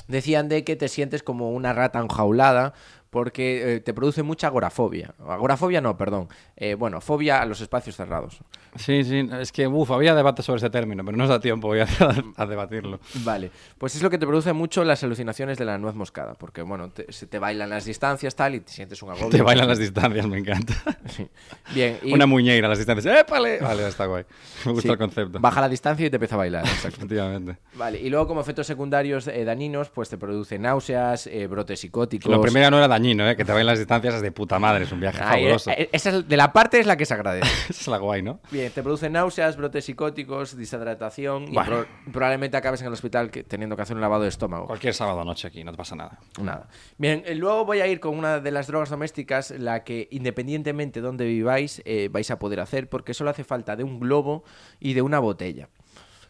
[0.08, 2.74] decían de que te sientes como una rata enjaulada
[3.16, 5.16] porque eh, te produce mucha agorafobia.
[5.26, 6.28] Agorafobia no, perdón.
[6.58, 8.40] Eh, bueno, fobia a los espacios cerrados.
[8.76, 11.70] Sí, sí, es que, uff, había debate sobre ese término, pero no nos da tiempo
[11.70, 11.88] hoy a,
[12.36, 13.00] a debatirlo.
[13.24, 16.62] Vale, pues es lo que te produce mucho las alucinaciones de la nuez moscada, porque
[16.62, 19.30] bueno, te, se te bailan las distancias tal y te sientes un agobio.
[19.36, 20.74] Te bailan las distancias, me encanta.
[21.06, 21.26] Sí.
[21.74, 23.18] Bien, y Una muñeira a las distancias.
[23.18, 23.60] ¡Épale!
[23.60, 24.26] Vale, está guay.
[24.66, 25.40] Me gusta sí, el concepto.
[25.40, 26.66] Baja la distancia y te empieza a bailar.
[26.66, 27.58] Efectivamente.
[27.76, 32.30] Vale, y luego como efectos secundarios eh, dañinos, pues te produce náuseas, eh, brotes psicóticos.
[32.30, 33.36] Lo primero no era dañino, ¿eh?
[33.36, 35.72] Que te bailan las distancias es de puta madre, es un viaje Ay, fabuloso.
[35.72, 37.46] eh, esa es- de la parte es la que se agradece.
[37.70, 38.40] Esa es la guay, ¿no?
[38.52, 43.44] Bien, te produce náuseas, brotes psicóticos, deshidratación y pro- probablemente acabes en el hospital que-
[43.44, 44.66] teniendo que hacer un lavado de estómago.
[44.68, 46.20] Cualquier sábado noche aquí, no te pasa nada.
[46.42, 46.68] Nada.
[46.98, 51.02] Bien, eh, luego voy a ir con una de las drogas domésticas, la que independientemente
[51.02, 54.44] de donde viváis, eh, vais a poder hacer, porque solo hace falta de un globo
[54.80, 55.70] y de una botella.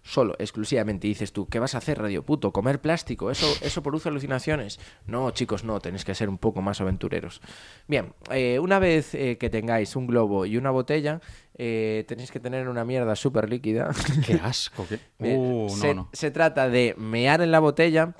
[0.05, 1.07] Solo, exclusivamente.
[1.07, 2.51] Dices tú, ¿qué vas a hacer, radio puto?
[2.51, 3.31] ¿Comer plástico?
[3.31, 4.79] ¿Eso, eso produce alucinaciones?
[5.07, 7.41] No, chicos, no, tenéis que ser un poco más aventureros.
[7.87, 11.21] Bien, eh, una vez eh, que tengáis un globo y una botella,
[11.57, 13.89] eh, tenéis que tener una mierda súper líquida.
[14.25, 14.85] Qué asco.
[14.87, 14.99] Qué...
[15.19, 16.09] Uh, se, no.
[16.13, 18.13] se trata de mear en la botella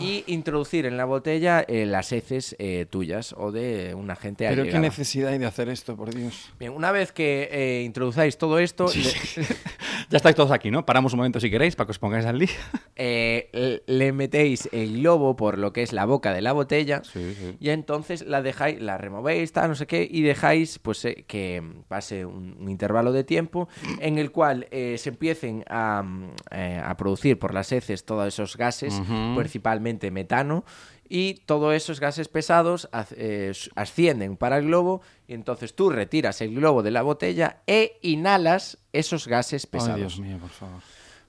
[0.00, 4.64] y introducir en la botella eh, las heces eh, tuyas o de una gente Pero
[4.64, 6.52] qué necesidad hay de hacer esto, por Dios.
[6.58, 9.44] Bien, una vez que eh, introduzáis todo esto, le,
[10.10, 10.84] Ya estáis todos aquí, ¿no?
[10.84, 12.48] Paramos un momento si queréis para que os pongáis al día.
[12.96, 17.02] eh, le- le metéis el globo por lo que es la boca de la botella
[17.04, 17.56] Sí, sí.
[17.60, 21.62] y entonces la dejáis, la removéis, tal, no sé qué, y dejáis pues eh, que
[21.88, 23.68] pase un, un intervalo de tiempo
[24.00, 28.26] en el cual eh, se empiecen a, mm, eh, a producir por las heces todos
[28.28, 29.00] esos gases,
[29.36, 30.64] principalmente metano,
[31.08, 36.54] y todos esos gases pesados eh, ascienden para el globo, y entonces tú retiras el
[36.54, 39.94] globo de la botella e inhalas esos gases pesados.
[39.94, 40.80] Ay, Dios mío, por favor.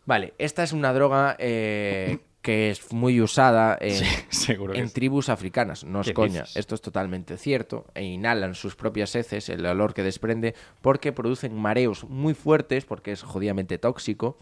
[0.05, 4.87] Vale, esta es una droga eh, que es muy usada en, Sí, seguro que en
[4.87, 4.93] sí.
[4.95, 5.83] tribus africanas.
[5.83, 6.57] No es ¿Qué coña, dices?
[6.57, 7.85] esto es totalmente cierto.
[7.93, 13.11] E inhalan sus propias heces, el olor que desprende, porque producen mareos muy fuertes, porque
[13.11, 14.37] es jodidamente tóxico,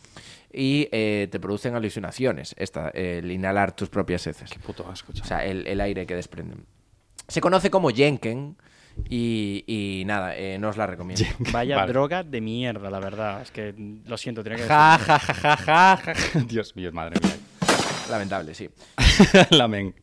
[0.53, 4.49] y eh, te producen alucinaciones, esta, el inhalar tus propias heces.
[4.49, 6.65] Qué puto asco, O sea, el, el aire que desprenden.
[7.27, 8.55] Se conoce como Jenken,
[9.09, 11.23] y, y nada, eh, no os la recomiendo.
[11.53, 11.91] Vaya Vale.
[11.91, 13.41] droga de mierda, la verdad.
[13.41, 13.73] Es que
[14.05, 16.13] lo siento, tenía que Ja, ja, ja, ja, ja, ja.
[16.47, 17.35] Dios mío, madre mía.
[18.09, 18.69] Lamentable, sí.
[19.51, 19.93] Lamen.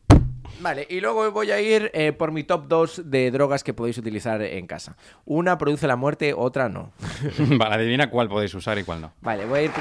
[0.59, 3.97] Vale, y luego voy a ir eh, por mi top 2 de drogas que podéis
[3.97, 4.97] utilizar en casa.
[5.25, 6.93] Una produce la muerte, otra no.
[7.37, 9.13] Vale, adivina cuál podéis usar y cuál no.
[9.21, 9.71] Vale, voy a ir,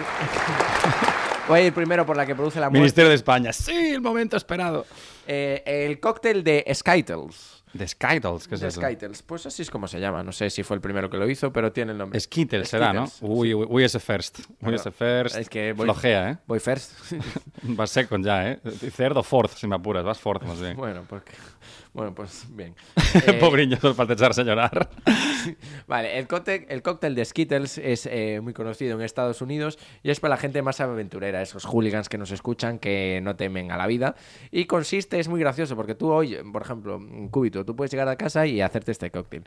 [1.49, 2.79] voy a ir primero por la que produce la muerte.
[2.79, 3.53] Ministerio de España.
[3.53, 4.85] Sí, el momento esperado.
[5.27, 7.56] Eh, el cóctel de Skittles.
[7.77, 8.81] De Skittles, ¿qué es de eso?
[8.81, 10.23] Skittles, pues así es como se llama.
[10.23, 12.19] No sé si fue el primero que lo hizo, pero tiene el nombre.
[12.21, 13.11] Skittles será, ¿no?
[13.21, 14.41] Uy, uy, uy, ese first.
[14.63, 15.37] Uy, ese first.
[15.37, 16.37] es que voy- Flojea, ¿eh?
[16.47, 16.93] Voy first.
[17.63, 18.61] Vas second ya, ¿eh?
[18.93, 20.05] Cerdo fourth, si me apuras.
[20.05, 20.77] Vas fourth, más bien.
[20.77, 21.33] bueno, porque...
[21.97, 22.75] bueno, pues bien.
[23.27, 24.91] Eh, Pobriño, solo para echarse a llorar.
[25.87, 30.11] Vale, el cóctel, el cóctel de Skittles es eh, muy conocido en Estados Unidos y
[30.11, 33.79] es para la gente más aventurera, esos hooligans que nos escuchan, que no temen a
[33.79, 34.17] la vida.
[34.51, 38.09] Y consiste, es muy gracioso, porque tú hoy, por ejemplo, un cúbito, tú puedes llegar
[38.09, 39.45] a casa y hacerte este cóctel.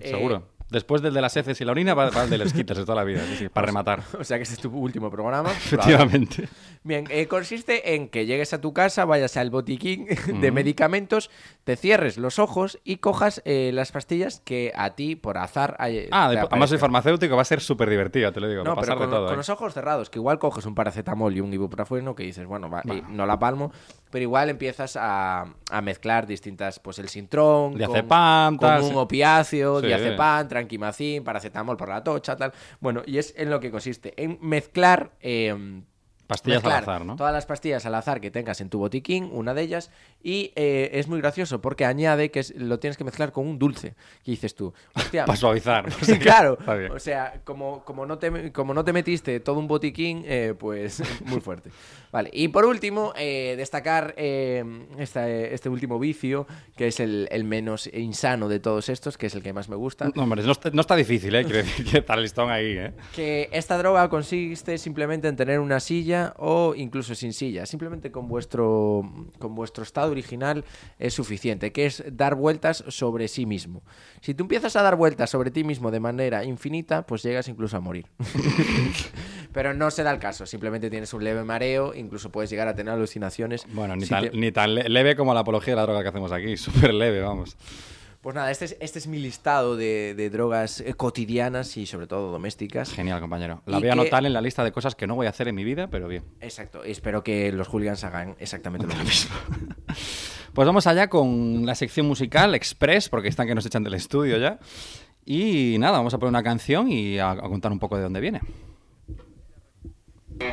[0.00, 0.42] Eh, seguro.
[0.68, 2.84] Después del de las heces y la orina, va, va el de los Skittles de
[2.84, 3.20] toda la vida.
[3.28, 4.02] sí, sí, para rematar.
[4.18, 5.50] O sea que este es tu último programa.
[5.56, 6.48] Efectivamente.
[6.82, 10.06] Bien, eh, consiste en que llegues a tu casa, vayas al botiquín
[10.40, 11.30] de medicamentos,
[11.64, 16.08] te cierres los ojos y cojas eh, las pastillas que a ti, por azar, hay-
[16.10, 18.64] Ah, de- además soy farmacéutico, va a ser súper divertido, te lo digo.
[18.64, 19.26] No, va a pero pasar con, de todo.
[19.26, 19.36] con ¿eh?
[19.38, 22.82] los ojos cerrados, que igual coges un paracetamol y un ibuprofeno que dices, bueno, va,
[22.84, 23.72] y no la palmo,
[24.16, 29.82] pero igual empiezas a, a mezclar distintas, pues el sintrón, Diazepam, con, con un opiáceo,
[29.82, 29.88] Sí.
[29.88, 32.50] diazepam, tranquimacín, paracetamol por la tocha, tal.
[32.80, 35.10] Bueno, y es en lo que consiste, en mezclar...
[35.20, 35.82] eh,
[36.28, 37.14] Pastillas al azar, ¿no?
[37.14, 39.92] Todas las pastillas al azar que tengas en tu botiquín, una de ellas,
[40.24, 43.60] y eh, es muy gracioso porque añade que es- lo tienes que mezclar con un
[43.60, 43.94] dulce.
[44.24, 45.84] Que dices tú, hostia, Para suavizar.
[46.20, 46.58] claro,
[46.92, 51.00] o sea, como, como, no te, como no te metiste todo un botiquín, eh, pues
[51.26, 51.70] muy fuerte.
[52.16, 54.64] Vale, y por último, eh, destacar eh,
[54.98, 59.34] esta- este último vicio, que es el, el menos insano de todos estos, que es
[59.34, 60.10] el que más me gusta.
[60.14, 61.44] No, hombre, no está, no está difícil, ¿eh?
[61.44, 62.92] Quiero decir que está listón ahí, ¿eh?
[63.14, 67.66] Que esta droga consiste simplemente en tener una silla o incluso sin silla.
[67.66, 69.02] Simplemente con vuestro,
[69.38, 70.64] con vuestro estado original
[70.98, 73.82] es suficiente, que es dar vueltas sobre sí mismo.
[74.22, 77.76] Si tú empiezas a dar vueltas sobre ti mismo de manera infinita, pues llegas incluso
[77.76, 78.06] a morir.
[79.56, 82.74] Pero no se da el caso, simplemente tienes un leve mareo, incluso puedes llegar a
[82.74, 83.64] tener alucinaciones.
[83.72, 86.02] Bueno, ni, Si tan, te- ni tan le- leve como la apología de la droga
[86.02, 86.56] que hacemos aquí.
[86.58, 87.56] Súper leve, vamos.
[88.20, 92.06] Pues nada, este es, este es mi listado de, de drogas eh, cotidianas y sobre
[92.06, 92.92] todo domésticas.
[92.92, 93.62] Genial, compañero.
[93.64, 95.30] La Y voy a que- anotar en la lista de cosas que no voy a
[95.30, 96.22] hacer en mi vida, pero bien.
[96.42, 99.34] Exacto, y espero que los hooligans hagan exactamente lo mismo.
[100.52, 104.38] Pues vamos allá con la sección musical Express, porque están que nos echan del estudio
[104.38, 104.58] ya.
[105.26, 108.20] Y nada, vamos a poner una canción y a, a contar un poco de dónde
[108.20, 108.40] viene.
[110.38, 110.48] Oh,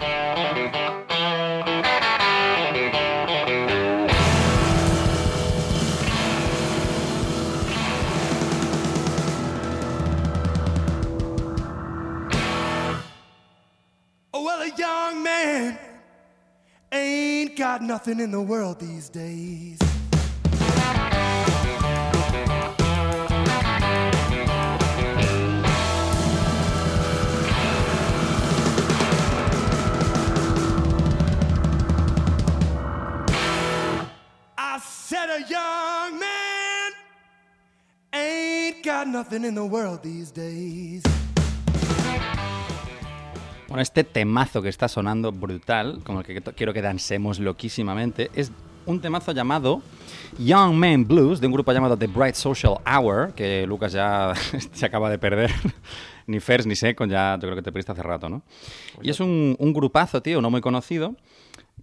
[17.82, 19.93] nothing in the world these days.
[35.14, 36.92] Said a young man
[38.16, 41.04] ain't got nothing in the world these days.
[43.68, 48.52] Bueno, este temazo que está sonando brutal, como el que quiero que dansemos loquísimamente, es
[48.88, 49.84] un temazo llamado
[50.40, 54.34] Young Man Blues, de un grupo llamado The Bright Social Hour, que Lucas ya
[54.74, 55.52] se acaba de perder.
[56.26, 58.42] ni Fers ni Secon, ya yo creo que te perdiste hace rato, ¿no?
[59.02, 61.16] Y es un, un grupazo, tío, no muy conocido,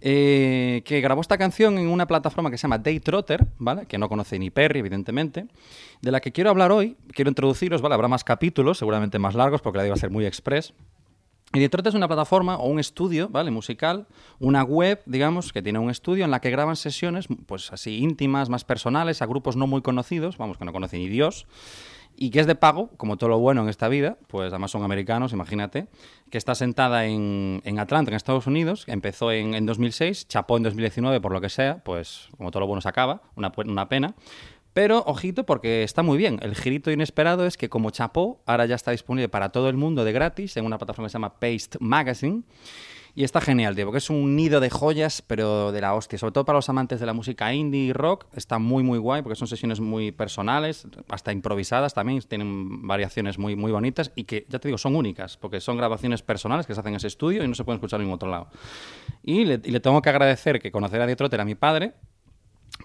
[0.01, 3.85] eh, que grabó esta canción en una plataforma que se llama Daytrotter, ¿vale?
[3.85, 5.45] Que no conoce ni Perry, evidentemente.
[6.01, 7.95] De la que quiero hablar hoy, quiero introduciros, ¿vale?
[7.95, 10.73] Habrá más capítulos, seguramente más largos, porque la iba a ser muy express.
[11.53, 13.51] Y Detroit es una plataforma o un estudio, ¿vale?
[13.51, 14.07] Musical,
[14.39, 18.49] una web, digamos, que tiene un estudio en la que graban sesiones, pues así íntimas,
[18.49, 21.45] más personales, a grupos no muy conocidos, vamos, que no conoce ni Dios,
[22.15, 24.83] y que es de pago, como todo lo bueno en esta vida, pues además son
[24.83, 25.87] americanos, imagínate,
[26.29, 30.63] que está sentada en, en Atlanta, en Estados Unidos, empezó en, en 2006, chapó en
[30.63, 34.15] 2019, por lo que sea, pues como todo lo bueno se acaba, una, una pena.
[34.73, 36.39] Pero, ojito, porque está muy bien.
[36.41, 40.05] El girito inesperado es que como chapó, ahora ya está disponible para todo el mundo
[40.05, 42.43] de gratis en una plataforma que se llama Paste Magazine.
[43.13, 46.17] Y está genial, tío, porque es un nido de joyas, pero de la hostia.
[46.17, 49.21] Sobre todo para los amantes de la música indie y rock, está muy, muy guay,
[49.21, 54.45] porque son sesiones muy personales, hasta improvisadas también, tienen variaciones muy, muy bonitas y que,
[54.47, 57.43] ya te digo, son únicas, porque son grabaciones personales que se hacen en ese estudio
[57.43, 58.47] y no se pueden escuchar en ningún otro lado.
[59.23, 61.93] Y le, tengo que agradecer que conocer a Die Trotter a mi padre,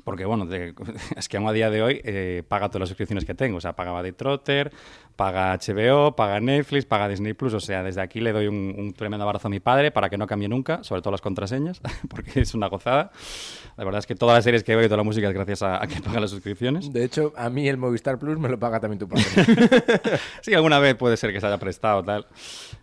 [0.07, 0.73] porque bueno, de-
[1.17, 3.57] es que aún a día de hoy eh, paga todas las suscripciones que tengo.
[3.59, 4.73] O sea, pagaba de Trotter,
[5.17, 7.55] paga HBO, paga Netflix, paga Disney Plus.
[7.55, 10.17] O sea, desde aquí le doy un, un tremendo abrazo a mi padre para que
[10.17, 13.11] no cambie nunca, sobre todo las contraseñas, porque es una gozada.
[13.77, 15.63] La verdad es que todas las series que veo y toda la música es gracias
[15.63, 16.93] a, a que paga las suscripciones.
[16.93, 19.25] De hecho, a mí el Movistar Plus me lo paga también tu padre.
[20.41, 22.27] Sí, alguna vez puede ser que se haya prestado tal.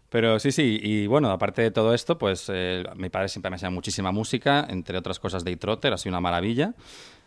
[0.10, 3.56] Pero sí, sí, y bueno, aparte de todo esto, pues eh, mi padre siempre me
[3.56, 6.74] ha enseñado muchísima música, entre otras cosas Day Trotter, ha sido una maravilla.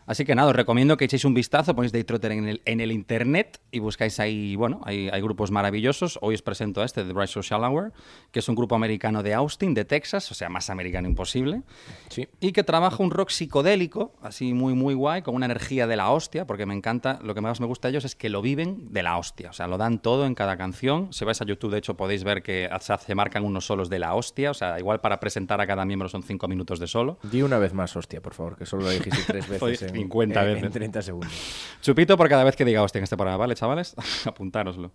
[0.06, 2.80] Así que nada, os recomiendo que echéis un vistazo, ponéis Day Trotter en el, en
[2.80, 6.18] el internet y buscáis ahí, bueno, hay, hay grupos maravillosos.
[6.22, 7.92] Hoy os presento a este, The Bright Social Hour,
[8.30, 11.62] que es un grupo americano de Austin, de Texas, o sea, más americano imposible.
[12.08, 12.28] Sí.
[12.38, 16.10] Y que trabaja un rock psicodélico, así muy, muy guay, con una energía de la
[16.12, 18.92] hostia, porque me encanta, lo que más me gusta de ellos es que lo viven
[18.92, 21.12] de la hostia, o sea, lo dan todo en cada canción.
[21.12, 24.14] Si vais a YouTube, de hecho, podéis ver que se marcan unos solos de la
[24.14, 27.18] hostia, o sea, igual para presentar a cada miembro son cinco minutos de solo.
[27.24, 30.46] Di una vez más, hostia, por favor, que solo lo dijiste tres veces 50 en-
[30.48, 30.64] veces.
[30.64, 31.32] en 30 segundos.
[31.82, 33.94] Chupito por cada vez que diga hostia en este programa, ¿vale, chavales?
[34.26, 34.92] Apuntároslo.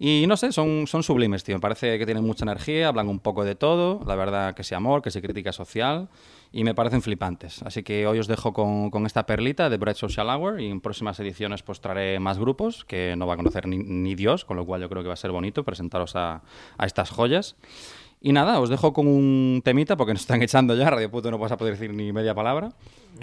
[0.00, 1.58] Y no sé, son, son sublimes, tío.
[1.58, 4.00] Parece que tienen mucha energía, hablan un poco de todo.
[4.06, 6.08] La verdad que sí amor, que sí crítica social.
[6.52, 7.62] Y me parecen flipantes.
[7.64, 10.60] Así que hoy os dejo con, con esta perlita de Bright Social Hour.
[10.60, 14.14] Y en próximas ediciones pues traeré más grupos que no va a conocer ni, ni
[14.14, 14.44] Dios.
[14.44, 16.42] Con lo cual yo creo que va a ser bonito presentaros a,
[16.78, 17.56] a estas joyas.
[18.20, 20.90] Y nada, os dejo con un temita porque nos están echando ya.
[20.90, 22.70] Radio Puto no vas a poder decir ni media palabra.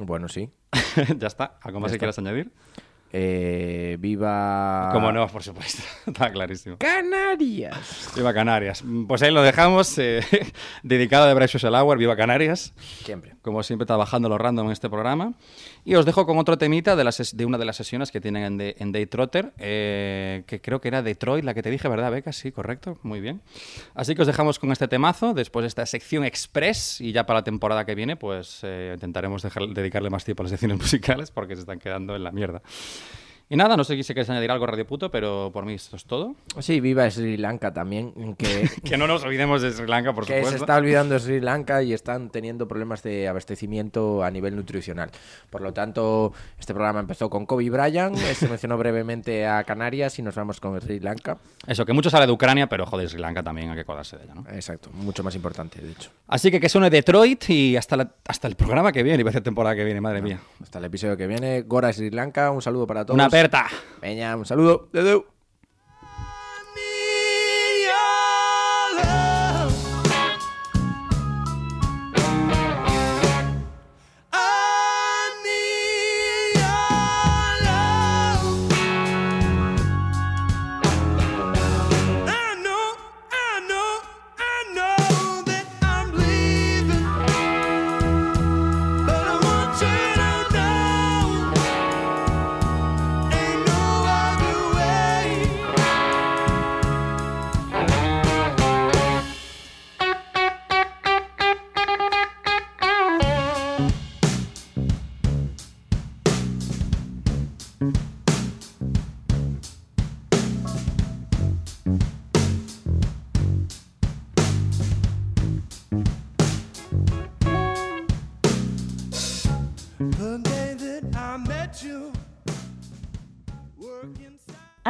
[0.01, 0.49] Bueno, sí.
[1.17, 1.57] ya está.
[1.61, 2.51] ¿Algo más que quieras añadir?
[3.17, 4.89] Eh, viva.
[4.91, 5.81] Como no, por supuesto.
[6.05, 6.77] Está clarísimo.
[6.77, 8.11] Canarias.
[8.15, 8.83] Viva Canarias.
[9.07, 9.97] Pues ahí lo dejamos.
[9.99, 10.21] eh,
[10.83, 11.97] dedicado de Social Hour.
[11.97, 12.73] Viva Canarias.
[13.05, 13.34] Siempre.
[13.45, 15.33] Como siempre, trabajando lo random en este programa.
[15.85, 18.41] Y os dejo con otro temita de, la de una de las sesiones que tienen
[18.43, 21.87] en, de- en Day Trotter, eh, que creo que era Detroit, la que te dije,
[21.87, 22.33] ¿verdad, Beca?
[22.33, 23.41] Sí, correcto, muy bien.
[23.93, 27.41] Así que os dejamos con este temazo, después de esta sección express, y ya para
[27.41, 31.29] la temporada que viene, pues eh, intentaremos dejar- dedicarle más tiempo a las secciones musicales,
[31.29, 32.63] porque se están quedando en la mierda.
[33.47, 36.05] Y nada, no sé si queréis añadir algo, Radio Puto, pero por mí esto es
[36.05, 36.33] todo.
[36.59, 40.33] Sí, viva Sri Lanka también, que, Que no nos olvidemos de Sri Lanka, por que
[40.33, 40.63] se supuesto.
[40.63, 45.11] está olvidando Sri Lanka y están teniendo problemas de abastecimiento a nivel nutricional.
[45.51, 50.23] Por lo tanto, este programa empezó con Kobe Bryant, se mencionó brevemente a Canarias y
[50.23, 51.37] nos vamos con Sri Lanka.
[51.67, 54.23] Eso, que mucho sale de Ucrania, pero joder, Sri Lanka también hay que acordarse de
[54.23, 54.45] ella, ¿no?
[54.53, 56.09] Exacto, mucho más importante, de hecho.
[56.27, 59.29] Así que que suene Detroit y hasta, la- hasta el programa que viene, y va
[59.29, 60.39] a ser temporada que viene, madre mía.
[60.63, 63.13] Hasta el episodio que viene, Gora Sri Lanka, un saludo para todos.
[63.15, 63.67] Una aperta.
[63.99, 64.87] Peña, un saludo.
[64.93, 65.34] Adeu.